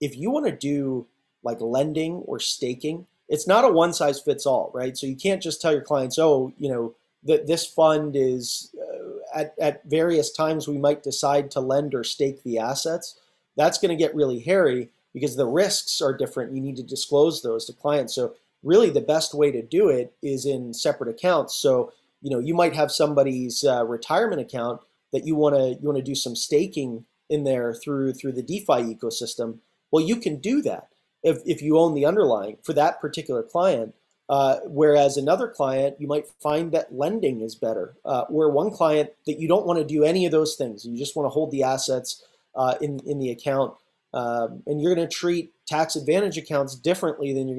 if 0.01 0.17
you 0.17 0.31
want 0.31 0.47
to 0.47 0.53
do 0.53 1.07
like 1.43 1.61
lending 1.61 2.15
or 2.27 2.41
staking, 2.41 3.07
it's 3.29 3.47
not 3.47 3.65
a 3.65 3.69
one 3.69 3.93
size 3.93 4.21
fits 4.21 4.47
all, 4.47 4.71
right? 4.73 4.97
So 4.97 5.07
you 5.07 5.17
can't 5.17 5.43
just 5.43 5.61
tell 5.61 5.73
your 5.73 5.83
clients, 5.83 6.19
oh, 6.19 6.55
you 6.59 6.71
know, 6.71 6.95
that 7.25 7.47
this 7.47 7.67
fund 7.67 8.17
is 8.17 8.75
uh, 8.81 9.41
at, 9.41 9.55
at 9.61 9.85
various 9.85 10.31
times 10.31 10.69
we 10.69 10.79
might 10.79 11.03
decide 11.03 11.51
to 11.51 11.61
lend 11.61 11.95
or 11.95 12.05
stake 12.05 12.43
the 12.45 12.59
assets. 12.59 13.19
That's 13.57 13.79
going 13.79 13.91
to 13.91 14.03
get 14.03 14.15
really 14.15 14.41
hairy 14.41 14.91
because 15.15 15.37
the 15.37 15.47
risks 15.47 16.03
are 16.03 16.17
different. 16.17 16.55
You 16.55 16.61
need 16.61 16.77
to 16.77 16.83
disclose 16.83 17.41
those 17.41 17.65
to 17.67 17.73
clients. 17.73 18.15
So 18.15 18.35
really 18.63 18.91
the 18.91 19.01
best 19.01 19.33
way 19.33 19.51
to 19.51 19.63
do 19.63 19.89
it 19.89 20.13
is 20.23 20.45
in 20.45 20.75
separate 20.75 21.09
accounts. 21.09 21.55
So, 21.55 21.93
you 22.21 22.31
know, 22.31 22.41
you 22.41 22.53
might 22.53 22.75
have 22.75 22.91
somebody's 22.91 23.65
uh, 23.65 23.87
retirement 23.87 24.41
account 24.41 24.81
that 25.13 25.27
you 25.27 25.37
want 25.37 25.55
to 25.55 25.81
you 25.81 25.89
want 25.89 25.99
to 25.99 26.03
do 26.03 26.15
some 26.15 26.35
staking 26.35 27.05
in 27.31 27.45
there 27.45 27.73
through 27.73 28.13
through 28.13 28.33
the 28.33 28.43
DeFi 28.43 28.95
ecosystem 28.95 29.61
well, 29.95 30.05
you 30.05 30.17
can 30.17 30.41
do 30.41 30.61
that 30.63 30.89
if, 31.23 31.39
if 31.47 31.63
you 31.63 31.79
own 31.79 31.95
the 31.95 32.05
underlying 32.05 32.57
for 32.65 32.73
that 32.73 33.01
particular 33.01 33.45
client. 33.45 33.95
Uh, 34.29 34.57
whereas 34.65 35.17
another 35.17 35.47
client, 35.47 35.95
you 36.01 36.09
might 36.09 36.27
find 36.43 36.73
that 36.73 36.93
lending 36.93 37.43
is 37.43 37.55
better. 37.55 37.95
Uh, 38.05 38.23
or 38.29 38.51
one 38.51 38.73
client 38.73 39.11
that 39.29 39.39
you 39.39 39.47
don't 39.47 39.67
want 39.67 39.79
to 39.79 39.85
do 39.85 40.03
any 40.03 40.27
of 40.27 40.33
those 40.33 40.57
things. 40.57 40.85
You 40.85 40.99
just 40.99 41.15
want 41.15 41.27
to 41.27 41.31
hold 41.31 41.53
the 41.53 41.63
assets 41.63 42.25
uh, 42.57 42.75
in, 42.81 42.99
in 43.07 43.21
the 43.21 43.31
account. 43.31 43.75
Um, 44.15 44.63
and 44.67 44.81
you're 44.81 44.95
going 44.95 45.07
to 45.07 45.15
treat 45.15 45.53
tax 45.67 45.97
advantage 45.97 46.39
accounts 46.39 46.75
differently 46.77 47.35
than 47.35 47.49
you're 47.49 47.57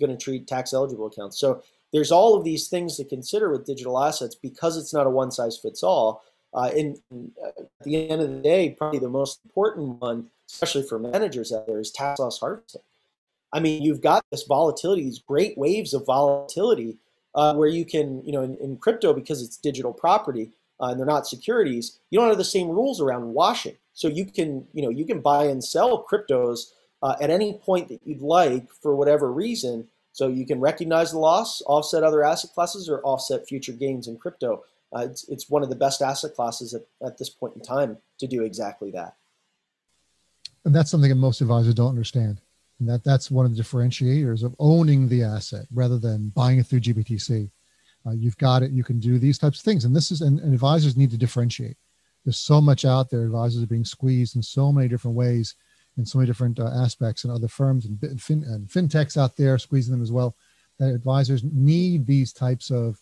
going 0.00 0.16
to, 0.16 0.16
treat 0.16 0.48
tax 0.48 0.72
eligible 0.72 1.06
accounts. 1.06 1.38
So 1.38 1.62
there's 1.92 2.10
all 2.10 2.34
of 2.34 2.44
these 2.44 2.68
things 2.68 2.96
to 2.96 3.04
consider 3.04 3.50
with 3.50 3.66
digital 3.66 4.02
assets 4.02 4.34
because 4.34 4.76
it's 4.76 4.94
not 4.94 5.06
a 5.06 5.10
one 5.10 5.30
size 5.30 5.58
fits 5.58 5.82
all. 5.82 6.22
Uh, 6.54 6.70
and 6.74 6.98
uh, 7.12 7.48
at 7.48 7.84
the 7.84 8.10
end 8.10 8.20
of 8.22 8.30
the 8.30 8.40
day, 8.40 8.70
probably 8.70 8.98
the 8.98 9.08
most 9.08 9.40
important 9.44 10.00
one 10.00 10.28
especially 10.52 10.82
for 10.82 10.98
managers 10.98 11.52
out 11.52 11.66
there, 11.66 11.80
is 11.80 11.90
tax 11.90 12.20
loss 12.20 12.38
harvesting. 12.38 12.82
I 13.52 13.60
mean, 13.60 13.82
you've 13.82 14.00
got 14.00 14.24
this 14.30 14.44
volatility, 14.44 15.02
these 15.02 15.18
great 15.18 15.56
waves 15.58 15.94
of 15.94 16.06
volatility, 16.06 16.98
uh, 17.34 17.54
where 17.54 17.68
you 17.68 17.84
can, 17.84 18.24
you 18.24 18.32
know, 18.32 18.42
in, 18.42 18.56
in 18.56 18.76
crypto 18.76 19.12
because 19.14 19.42
it's 19.42 19.56
digital 19.56 19.92
property 19.92 20.50
uh, 20.80 20.86
and 20.86 20.98
they're 20.98 21.06
not 21.06 21.26
securities, 21.26 21.98
you 22.10 22.18
don't 22.18 22.28
have 22.28 22.38
the 22.38 22.44
same 22.44 22.68
rules 22.68 23.00
around 23.00 23.32
washing. 23.32 23.76
So 23.94 24.08
you 24.08 24.24
can, 24.24 24.66
you 24.72 24.82
know, 24.82 24.90
you 24.90 25.04
can 25.04 25.20
buy 25.20 25.44
and 25.44 25.62
sell 25.62 26.04
cryptos 26.10 26.72
uh, 27.02 27.16
at 27.20 27.30
any 27.30 27.54
point 27.54 27.88
that 27.88 28.00
you'd 28.04 28.22
like 28.22 28.70
for 28.70 28.94
whatever 28.96 29.32
reason. 29.32 29.88
So 30.12 30.28
you 30.28 30.46
can 30.46 30.60
recognize 30.60 31.12
the 31.12 31.18
loss, 31.18 31.62
offset 31.66 32.02
other 32.02 32.24
asset 32.24 32.52
classes, 32.54 32.88
or 32.88 33.00
offset 33.02 33.46
future 33.46 33.72
gains 33.72 34.08
in 34.08 34.18
crypto. 34.18 34.64
Uh, 34.94 35.06
it's, 35.10 35.28
it's 35.28 35.48
one 35.48 35.62
of 35.62 35.70
the 35.70 35.76
best 35.76 36.02
asset 36.02 36.34
classes 36.34 36.74
at, 36.74 36.82
at 37.04 37.18
this 37.18 37.30
point 37.30 37.56
in 37.56 37.62
time 37.62 37.96
to 38.18 38.26
do 38.26 38.42
exactly 38.42 38.90
that. 38.90 39.16
And 40.64 40.74
that's 40.74 40.90
something 40.90 41.08
that 41.08 41.16
most 41.16 41.40
advisors 41.40 41.74
don't 41.74 41.88
understand. 41.88 42.40
And 42.78 42.88
that, 42.88 43.04
that's 43.04 43.30
one 43.30 43.46
of 43.46 43.56
the 43.56 43.62
differentiators 43.62 44.42
of 44.42 44.54
owning 44.58 45.08
the 45.08 45.22
asset 45.22 45.66
rather 45.72 45.98
than 45.98 46.28
buying 46.30 46.58
it 46.58 46.66
through 46.66 46.80
GBTC. 46.80 47.50
Uh, 48.06 48.10
you've 48.10 48.36
got 48.38 48.62
it, 48.62 48.70
you 48.70 48.84
can 48.84 48.98
do 48.98 49.18
these 49.18 49.38
types 49.38 49.58
of 49.58 49.64
things. 49.64 49.84
And 49.84 49.94
this 49.94 50.10
is, 50.10 50.20
and, 50.20 50.40
and 50.40 50.52
advisors 50.52 50.96
need 50.96 51.10
to 51.12 51.16
differentiate. 51.16 51.76
There's 52.24 52.38
so 52.38 52.60
much 52.60 52.84
out 52.84 53.10
there. 53.10 53.24
Advisors 53.24 53.62
are 53.62 53.66
being 53.66 53.84
squeezed 53.84 54.36
in 54.36 54.42
so 54.42 54.72
many 54.72 54.88
different 54.88 55.16
ways 55.16 55.54
in 55.98 56.06
so 56.06 56.18
many 56.18 56.26
different 56.26 56.58
uh, 56.58 56.68
aspects 56.68 57.24
and 57.24 57.32
other 57.32 57.48
firms 57.48 57.86
and, 57.86 58.00
fin- 58.20 58.44
and 58.44 58.68
fintechs 58.68 59.16
out 59.16 59.36
there 59.36 59.58
squeezing 59.58 59.92
them 59.92 60.02
as 60.02 60.12
well. 60.12 60.34
That 60.78 60.94
advisors 60.94 61.44
need 61.44 62.06
these 62.06 62.32
types 62.32 62.70
of 62.70 62.98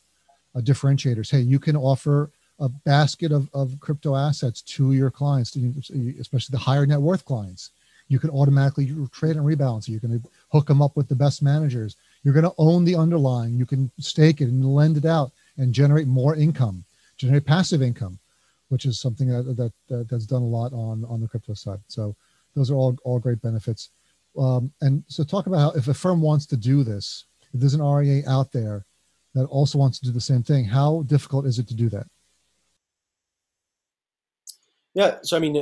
uh, 0.54 0.60
differentiators. 0.60 1.30
Hey, 1.30 1.40
you 1.40 1.58
can 1.58 1.76
offer 1.76 2.30
a 2.58 2.68
basket 2.68 3.32
of, 3.32 3.48
of 3.54 3.78
crypto 3.80 4.16
assets 4.16 4.60
to 4.62 4.92
your 4.92 5.10
clients, 5.10 5.56
especially 5.56 6.52
the 6.52 6.58
higher 6.58 6.84
net 6.84 7.00
worth 7.00 7.24
clients. 7.24 7.70
You 8.08 8.18
can 8.18 8.30
automatically 8.30 8.92
trade 9.12 9.36
and 9.36 9.46
rebalance. 9.46 9.88
You're 9.88 10.00
going 10.00 10.20
to 10.20 10.28
hook 10.50 10.66
them 10.66 10.82
up 10.82 10.96
with 10.96 11.08
the 11.08 11.14
best 11.14 11.42
managers. 11.42 11.96
You're 12.24 12.34
going 12.34 12.44
to 12.44 12.54
own 12.58 12.84
the 12.84 12.96
underlying. 12.96 13.54
You 13.54 13.66
can 13.66 13.90
stake 14.00 14.40
it 14.40 14.48
and 14.48 14.74
lend 14.74 14.96
it 14.96 15.04
out 15.04 15.30
and 15.58 15.72
generate 15.72 16.08
more 16.08 16.34
income, 16.34 16.84
generate 17.16 17.46
passive 17.46 17.82
income, 17.82 18.18
which 18.70 18.86
is 18.86 18.98
something 18.98 19.28
that, 19.28 19.56
that, 19.56 19.72
that 19.88 20.08
that's 20.08 20.26
done 20.26 20.42
a 20.42 20.46
lot 20.46 20.72
on 20.72 21.04
on 21.04 21.20
the 21.20 21.28
crypto 21.28 21.54
side. 21.54 21.80
So 21.88 22.16
those 22.56 22.70
are 22.70 22.74
all 22.74 22.96
all 23.04 23.18
great 23.18 23.42
benefits. 23.42 23.90
Um, 24.38 24.72
and 24.80 25.04
so 25.08 25.24
talk 25.24 25.46
about 25.46 25.58
how 25.58 25.70
if 25.72 25.88
a 25.88 25.94
firm 25.94 26.20
wants 26.20 26.46
to 26.46 26.56
do 26.56 26.82
this, 26.84 27.24
if 27.52 27.60
there's 27.60 27.74
an 27.74 27.82
RIA 27.82 28.22
out 28.28 28.52
there 28.52 28.86
that 29.34 29.44
also 29.46 29.78
wants 29.78 29.98
to 29.98 30.06
do 30.06 30.12
the 30.12 30.20
same 30.20 30.42
thing, 30.42 30.64
how 30.64 31.02
difficult 31.02 31.46
is 31.46 31.58
it 31.58 31.68
to 31.68 31.74
do 31.74 31.88
that? 31.90 32.06
Yeah, 34.94 35.18
so 35.22 35.36
I 35.36 35.40
mean, 35.40 35.54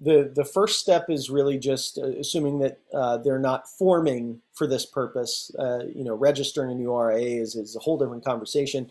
the 0.00 0.30
the 0.34 0.44
first 0.44 0.80
step 0.80 1.10
is 1.10 1.30
really 1.30 1.58
just 1.58 1.98
uh, 1.98 2.06
assuming 2.18 2.60
that 2.60 2.80
uh, 2.94 3.18
they're 3.18 3.38
not 3.38 3.68
forming 3.68 4.40
for 4.54 4.66
this 4.66 4.86
purpose. 4.86 5.50
Uh, 5.58 5.84
you 5.94 6.04
know, 6.04 6.14
registering 6.14 6.70
a 6.70 6.74
new 6.74 6.94
RIA 6.96 7.42
is, 7.42 7.56
is 7.56 7.76
a 7.76 7.80
whole 7.80 7.98
different 7.98 8.24
conversation. 8.24 8.90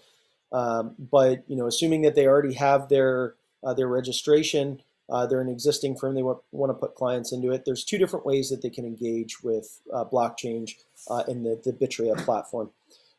Um, 0.52 0.96
but 0.98 1.44
you 1.48 1.56
know, 1.56 1.68
assuming 1.68 2.04
that 2.04 2.16
they 2.16 2.28
already 2.28 2.54
have 2.54 2.90
their 2.90 3.36
uh, 3.64 3.74
their 3.74 3.88
registration, 3.88 4.82
uh, 5.10 5.26
they're 5.26 5.42
an 5.42 5.50
existing 5.50 5.96
firm, 5.96 6.16
they 6.16 6.24
want, 6.24 6.40
want 6.52 6.70
to 6.70 6.74
put 6.74 6.96
clients 6.96 7.32
into 7.32 7.52
it. 7.52 7.64
There's 7.66 7.84
two 7.84 7.98
different 7.98 8.26
ways 8.26 8.50
that 8.50 8.62
they 8.62 8.70
can 8.70 8.86
engage 8.86 9.42
with 9.42 9.80
uh, 9.94 10.06
blockchange 10.06 10.76
in 11.28 11.44
the 11.44 11.60
the 11.64 11.72
BitRIA 11.72 12.16
platform. 12.26 12.72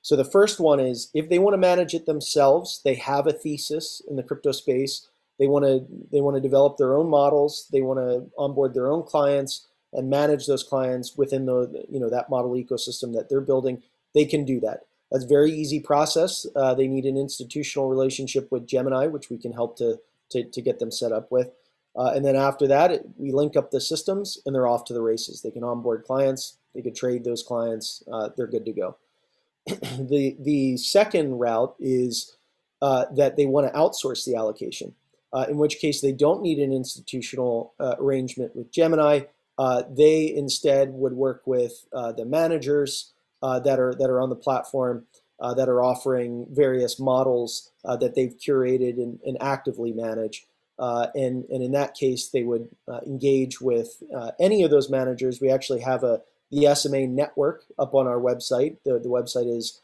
So 0.02 0.16
the 0.16 0.24
first 0.24 0.60
one 0.60 0.80
is 0.80 1.10
if 1.14 1.28
they 1.28 1.38
want 1.38 1.54
to 1.54 1.58
manage 1.58 1.94
it 1.94 2.06
themselves, 2.06 2.80
they 2.84 2.94
have 2.94 3.26
a 3.26 3.32
thesis 3.32 4.00
in 4.08 4.16
the 4.16 4.22
crypto 4.22 4.52
space 4.52 5.08
they 5.38 5.46
want 5.46 5.64
to 5.64 5.86
they 6.10 6.20
want 6.20 6.36
to 6.36 6.40
develop 6.40 6.76
their 6.76 6.94
own 6.94 7.08
models. 7.08 7.68
They 7.72 7.80
want 7.80 7.98
to 8.00 8.30
onboard 8.36 8.74
their 8.74 8.90
own 8.90 9.04
clients 9.04 9.66
and 9.92 10.10
manage 10.10 10.46
those 10.46 10.64
clients 10.64 11.16
within 11.16 11.46
the 11.46 11.84
you 11.88 12.00
know 12.00 12.10
that 12.10 12.28
model 12.28 12.52
ecosystem 12.52 13.14
that 13.14 13.28
they're 13.28 13.40
building. 13.40 13.82
They 14.14 14.24
can 14.24 14.44
do 14.44 14.60
that. 14.60 14.80
That's 15.10 15.24
very 15.24 15.52
easy 15.52 15.80
process. 15.80 16.44
Uh, 16.54 16.74
they 16.74 16.88
need 16.88 17.06
an 17.06 17.16
institutional 17.16 17.88
relationship 17.88 18.50
with 18.50 18.66
Gemini, 18.66 19.06
which 19.06 19.30
we 19.30 19.38
can 19.38 19.52
help 19.52 19.78
to 19.78 20.00
to, 20.30 20.44
to 20.44 20.62
get 20.62 20.78
them 20.78 20.90
set 20.90 21.12
up 21.12 21.30
with. 21.30 21.50
Uh, 21.96 22.12
and 22.14 22.24
then 22.24 22.36
after 22.36 22.68
that, 22.68 22.92
it, 22.92 23.06
we 23.16 23.32
link 23.32 23.56
up 23.56 23.70
the 23.70 23.80
systems 23.80 24.38
and 24.46 24.54
they're 24.54 24.68
off 24.68 24.84
to 24.84 24.92
the 24.92 25.02
races. 25.02 25.42
They 25.42 25.50
can 25.50 25.64
onboard 25.64 26.04
clients. 26.04 26.58
They 26.74 26.82
can 26.82 26.94
trade 26.94 27.24
those 27.24 27.42
clients. 27.42 28.04
Uh, 28.10 28.30
they're 28.36 28.46
good 28.46 28.64
to 28.66 28.72
go. 28.72 28.96
the 29.66 30.36
the 30.40 30.76
second 30.76 31.38
route 31.38 31.74
is 31.78 32.36
uh, 32.80 33.06
that 33.16 33.36
they 33.36 33.46
want 33.46 33.66
to 33.66 33.78
outsource 33.78 34.24
the 34.24 34.36
allocation 34.36 34.94
uh, 35.32 35.46
in 35.48 35.58
which 35.58 35.78
case 35.78 36.00
they 36.00 36.12
don't 36.12 36.40
need 36.40 36.58
an 36.58 36.72
institutional 36.72 37.74
uh, 37.80 37.96
arrangement 37.98 38.54
with 38.54 38.70
Gemini. 38.70 39.22
Uh, 39.58 39.82
they 39.90 40.32
instead 40.32 40.90
would 40.92 41.12
work 41.12 41.42
with 41.44 41.86
the 41.90 42.24
managers 42.24 43.12
that 43.42 43.80
are 43.80 43.94
that 43.94 44.08
are 44.08 44.20
on 44.20 44.30
the 44.30 44.36
platform 44.36 45.04
uh, 45.40 45.54
that 45.54 45.68
are 45.68 45.82
offering 45.82 46.46
various 46.50 46.98
models 46.98 47.70
that 47.84 48.14
they've 48.14 48.36
curated 48.36 48.94
and, 48.94 49.18
and 49.24 49.36
actively 49.40 49.92
manage. 49.92 50.46
and, 50.78 51.44
and 51.44 51.62
in 51.62 51.72
that 51.72 51.94
case, 51.94 52.28
they 52.28 52.42
would 52.42 52.68
engage 53.06 53.60
with 53.60 54.02
any 54.38 54.62
of 54.62 54.70
those 54.70 54.90
managers. 54.90 55.40
We 55.40 55.50
actually 55.50 55.80
have 55.80 56.04
a 56.04 56.20
the 56.50 56.74
SMA 56.74 57.06
network 57.06 57.64
up 57.78 57.94
on 57.94 58.06
our 58.06 58.18
website. 58.18 58.78
The, 58.84 58.98
the 58.98 59.08
website 59.08 59.54
is 59.54 59.80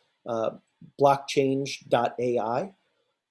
blockchange.ai. 1.01 2.73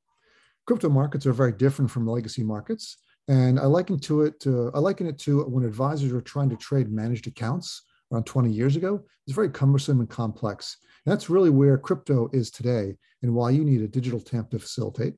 Crypto 0.64 0.88
markets 0.88 1.26
are 1.26 1.32
very 1.32 1.52
different 1.52 1.90
from 1.90 2.06
legacy 2.06 2.44
markets. 2.44 2.98
And 3.28 3.58
I 3.58 3.64
liken 3.64 3.98
to 4.00 4.22
it 4.22 4.40
to 4.40 4.70
I 4.74 4.78
liken 4.78 5.06
it 5.06 5.18
to 5.20 5.42
when 5.42 5.64
advisors 5.64 6.12
are 6.12 6.20
trying 6.20 6.50
to 6.50 6.56
trade 6.56 6.90
managed 6.90 7.26
accounts 7.26 7.82
around 8.12 8.24
20 8.24 8.50
years 8.50 8.76
ago. 8.76 9.02
It's 9.26 9.34
very 9.34 9.48
cumbersome 9.48 10.00
and 10.00 10.08
complex. 10.08 10.76
And 11.04 11.12
that's 11.12 11.30
really 11.30 11.50
where 11.50 11.78
crypto 11.78 12.28
is 12.32 12.50
today. 12.50 12.96
and 13.24 13.32
why 13.32 13.50
you 13.50 13.62
need 13.62 13.80
a 13.82 13.86
digital 13.86 14.18
TAMP 14.18 14.50
to 14.50 14.58
facilitate. 14.58 15.14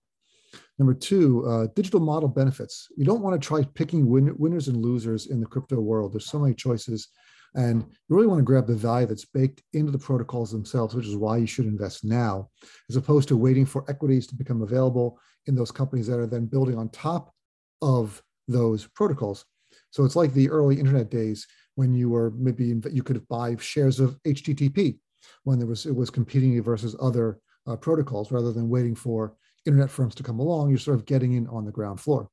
Number 0.79 0.93
two, 0.93 1.43
uh, 1.47 1.69
digital 1.75 2.01
model 2.01 2.29
benefits. 2.29 2.89
You 2.99 3.07
don't 3.07 3.23
want 3.23 3.41
to 3.41 3.47
try 3.47 3.63
picking 3.75 4.07
win- 4.07 4.37
winners 4.37 4.69
and 4.69 4.77
losers 4.77 5.29
in 5.29 5.41
the 5.41 5.47
crypto 5.47 5.81
world. 5.81 6.13
There's 6.13 6.27
so 6.27 6.39
many 6.39 6.55
choices. 6.55 7.09
And 7.55 7.83
you 7.83 8.15
really 8.15 8.27
want 8.27 8.41
to 8.41 8.45
grab 8.45 8.67
the 8.67 8.75
value 8.75 9.07
that's 9.07 9.25
baked 9.25 9.63
into 9.73 9.91
the 9.91 9.99
protocols 9.99 10.51
themselves, 10.51 10.95
which 10.95 11.07
is 11.07 11.17
why 11.17 11.39
you 11.39 11.47
should 11.47 11.65
invest 11.67 12.05
now, 12.05 12.51
as 12.91 12.97
opposed 12.97 13.29
to 13.29 13.39
waiting 13.39 13.65
for 13.65 13.89
equities 13.89 14.27
to 14.27 14.35
become 14.35 14.61
available 14.61 15.19
in 15.47 15.55
those 15.55 15.71
companies 15.71 16.07
that 16.09 16.19
are 16.19 16.27
then 16.27 16.47
building 16.47 16.77
on 16.77 16.89
top 16.91 17.33
of 17.81 18.23
those 18.49 18.87
protocols. 18.89 19.45
So 19.91 20.05
it's 20.05 20.17
like 20.17 20.33
the 20.33 20.51
early 20.51 20.79
internet 20.79 21.11
days 21.11 21.47
when 21.77 21.95
you 21.95 22.11
were 22.11 22.31
maybe 22.33 22.75
you 22.91 23.03
could 23.03 23.27
buy 23.29 23.57
shares 23.57 24.01
of 24.01 24.19
HTTP 24.23 24.99
when 25.45 25.59
there 25.59 25.67
was 25.67 25.87
it 25.87 25.95
was 25.95 26.11
competing 26.11 26.61
versus 26.63 26.97
other 27.01 27.39
uh, 27.67 27.77
protocols 27.77 28.31
rather 28.31 28.53
than 28.53 28.69
waiting 28.69 28.95
for 28.95 29.35
internet 29.67 29.91
firms 29.91 30.15
to 30.15 30.23
come 30.23 30.39
along. 30.39 30.69
You're 30.69 30.79
sort 30.79 30.99
of 30.99 31.07
getting 31.07 31.33
in 31.33 31.47
on 31.49 31.65
the 31.65 31.73
ground 31.73 32.01
floor. 32.01 32.29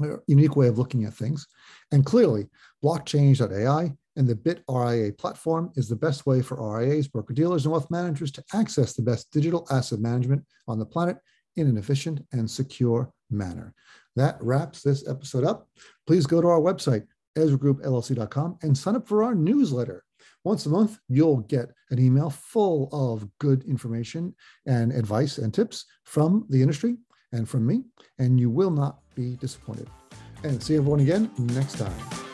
A 0.00 0.18
unique 0.28 0.54
way 0.54 0.68
of 0.68 0.78
looking 0.78 1.04
at 1.04 1.14
things, 1.14 1.46
and 1.90 2.06
clearly, 2.06 2.46
blockchange.ai 2.84 3.92
and 4.18 4.28
the 4.28 4.34
BitRIA 4.34 5.16
platform 5.16 5.72
is 5.76 5.88
the 5.88 5.96
best 5.96 6.26
way 6.26 6.42
for 6.42 6.78
RIAs, 6.78 7.08
broker 7.08 7.34
dealers, 7.34 7.64
and 7.64 7.72
wealth 7.72 7.90
managers 7.90 8.30
to 8.32 8.44
access 8.52 8.92
the 8.92 9.02
best 9.02 9.32
digital 9.32 9.66
asset 9.70 10.00
management 10.00 10.44
on 10.66 10.78
the 10.78 10.86
planet 10.86 11.18
in 11.56 11.68
an 11.68 11.78
efficient 11.78 12.24
and 12.32 12.50
secure 12.50 13.12
manner. 13.30 13.74
That 14.16 14.36
wraps 14.40 14.82
this 14.82 15.08
episode 15.08 15.44
up. 15.44 15.68
Please 16.06 16.26
go 16.26 16.40
to 16.40 16.48
our 16.48 16.60
website, 16.60 17.06
EzraGroupLLC.com, 17.38 18.58
and 18.62 18.76
sign 18.76 18.96
up 18.96 19.06
for 19.06 19.22
our 19.22 19.34
newsletter. 19.34 20.04
Once 20.44 20.66
a 20.66 20.70
month, 20.70 20.98
you'll 21.08 21.40
get 21.40 21.70
an 21.90 21.98
email 21.98 22.30
full 22.30 22.88
of 22.92 23.28
good 23.38 23.64
information 23.64 24.34
and 24.66 24.92
advice 24.92 25.38
and 25.38 25.52
tips 25.52 25.84
from 26.04 26.46
the 26.48 26.60
industry 26.60 26.96
and 27.32 27.48
from 27.48 27.66
me, 27.66 27.82
and 28.18 28.38
you 28.40 28.50
will 28.50 28.70
not 28.70 29.00
be 29.14 29.36
disappointed. 29.36 29.88
And 30.44 30.62
see 30.62 30.76
everyone 30.76 31.00
again 31.00 31.30
next 31.38 31.78
time. 31.78 32.27